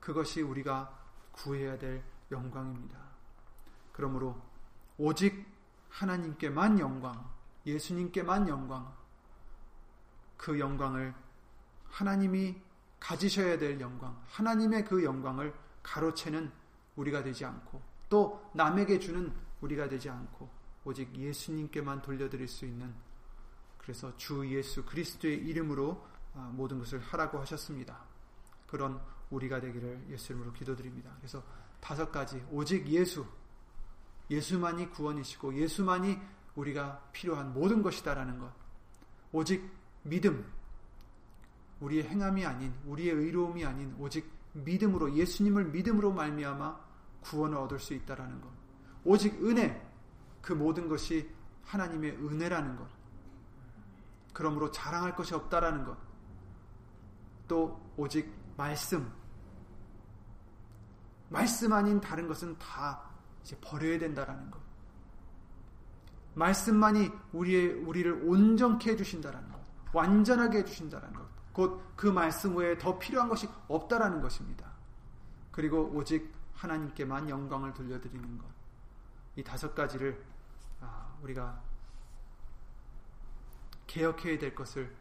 [0.00, 0.98] 그것이 우리가
[1.32, 2.98] 구해야 될 영광입니다.
[3.92, 4.40] 그러므로
[4.96, 5.46] 오직
[5.90, 7.30] 하나님께만 영광,
[7.66, 8.92] 예수님께만 영광,
[10.36, 11.14] 그 영광을
[11.84, 12.60] 하나님이
[13.00, 16.50] 가지셔야 될 영광, 하나님의 그 영광을 가로채는
[16.96, 20.48] 우리가 되지 않고 또 남에게 주는 우리가 되지 않고
[20.84, 22.94] 오직 예수님께만 돌려드릴 수 있는
[23.78, 27.98] 그래서 주 예수 그리스도의 이름으로 아, 모든 것을 하라고 하셨습니다.
[28.66, 29.00] 그런
[29.30, 31.10] 우리가 되기를 예수 이름으로 기도드립니다.
[31.18, 31.42] 그래서
[31.80, 33.26] 다섯 가지 오직 예수
[34.30, 36.18] 예수만이 구원이시고 예수만이
[36.58, 38.52] 우리가 필요한 모든 것이다라는 것.
[39.32, 39.70] 오직
[40.02, 40.44] 믿음
[41.80, 46.80] 우리의 행함이 아닌 우리의 의로움이 아닌 오직 믿음으로 예수님을 믿음으로 말미암아
[47.20, 48.48] 구원을 얻을 수 있다라는 것.
[49.04, 49.86] 오직 은혜
[50.42, 51.30] 그 모든 것이
[51.64, 52.88] 하나님의 은혜라는 것.
[54.32, 55.96] 그러므로 자랑할 것이 없다라는 것.
[57.46, 59.10] 또 오직 말씀.
[61.28, 63.10] 말씀 아닌 다른 것은 다
[63.42, 64.67] 이제 버려야 된다라는 것.
[66.38, 69.58] 말씀만이 우리의 우리를 온전케 해 주신다라는 것.
[69.92, 71.26] 완전하게 해 주신다라는 것.
[71.52, 74.70] 곧 그 말씀 외에 더 필요한 것이 없다라는 것입니다.
[75.50, 78.46] 그리고 오직 하나님께만 영광을 돌려드리는 것.
[79.34, 80.24] 이 다섯 가지를
[80.80, 81.60] 아, 우리가
[83.88, 84.94] 개혁해야 될 것을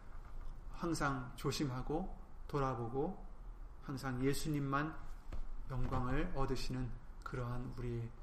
[0.73, 2.17] 항상 조심하고
[2.47, 3.23] 돌아보고
[3.83, 4.95] 항상 예수님만
[5.69, 6.89] 영광을 얻으시는
[7.21, 8.16] 그러한 우리의 아,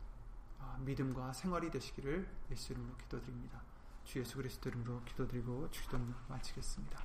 [0.81, 3.63] 믿음과 생활이 되시기를 예수 이름으로 기도드립니다.
[4.05, 7.03] 주 예수 그리스도 이름으로 기도드리고 주기도를 마치겠습니다.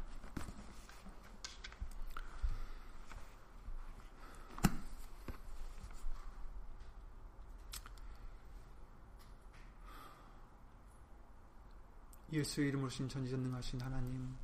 [12.32, 14.36] 예수 이름으로 신 전지전능하신 하나님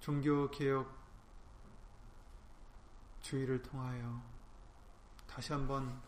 [0.00, 1.04] 종교개혁
[3.22, 4.33] 주의를 통하여
[5.34, 6.00] 다시 한번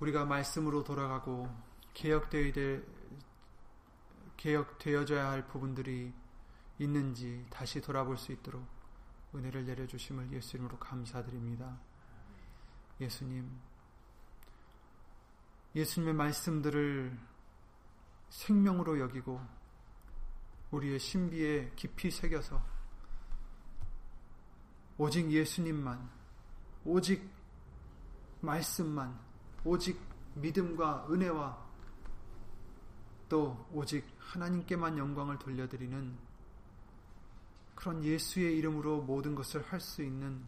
[0.00, 1.48] 우리가 말씀으로 돌아가고
[1.94, 2.84] 개혁되어야 될
[4.36, 6.12] 개혁되어져야 할 부분들이
[6.80, 8.66] 있는지 다시 돌아볼 수 있도록
[9.32, 11.78] 은혜를 내려 주심을 예수 이름으로 감사드립니다.
[13.00, 13.56] 예수님,
[15.76, 17.16] 예수님의 말씀들을
[18.30, 19.40] 생명으로 여기고
[20.72, 22.60] 우리의 신비에 깊이 새겨서
[24.98, 26.15] 오직 예수님만,
[26.86, 27.28] 오직
[28.40, 29.18] 말씀만,
[29.64, 30.00] 오직
[30.34, 31.66] 믿음과 은혜와
[33.28, 36.16] 또 오직 하나님께만 영광을 돌려드리는
[37.74, 40.44] 그런 예수의 이름으로 모든 것을 할 수 있는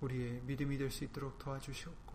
[0.00, 2.14] 우리의 믿음이 될 수 있도록 도와주시옵고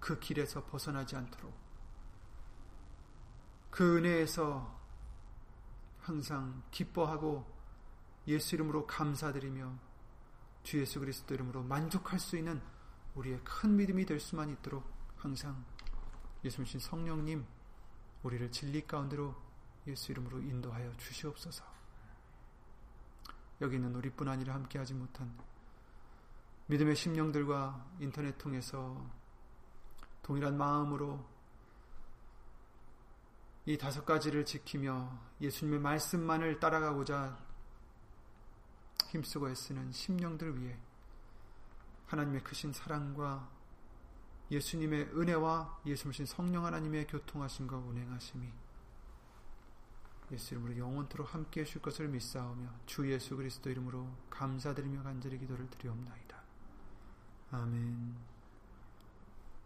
[0.00, 1.52] 그 길에서 벗어나지 않도록
[3.70, 4.76] 그 은혜에서
[6.00, 7.44] 항상 기뻐하고
[8.26, 9.85] 예수 이름으로 감사드리며
[10.66, 12.60] 주 예수 그리스도 이름으로 만족할 수 있는
[13.14, 14.84] 우리의 큰 믿음이 될 수만 있도록
[15.16, 15.64] 항상
[16.44, 17.46] 예수님 성령님
[18.24, 19.32] 우리를 진리 가운데로
[19.86, 21.64] 예수 이름으로 인도하여 주시옵소서.
[23.60, 25.32] 여기는 우리뿐 아니라 함께하지 못한
[26.66, 29.08] 믿음의 심령들과 인터넷 통해서
[30.24, 31.24] 동일한 마음으로
[33.66, 37.45] 이 다섯 가지를 지키며 예수님의 말씀만을 따라가고자
[39.16, 40.76] 힘쓰고 애쓰는 심령들 위해
[42.06, 43.48] 하나님의 크신 사랑과
[44.50, 48.48] 예수님의 은혜와 예수님 성령 하나님의 교통하심과 운행하심이
[50.32, 56.36] 예수 이름으로 영원토록 함께 해줄 것을 믿사오며 주 예수 그리스도 이름으로 감사드리며 간절히 기도를 드리옵나이다.
[57.52, 58.16] 아멘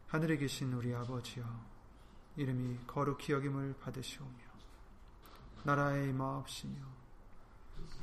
[0.09, 1.45] 하늘에 계신 우리 아버지여
[2.37, 4.51] 이름이 거룩히 여김을 받으시오며
[5.65, 7.00] 나라의 임하옵시며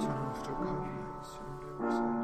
[0.00, 0.72] 저는 부족하게
[1.20, 2.21] 예수님께 역사해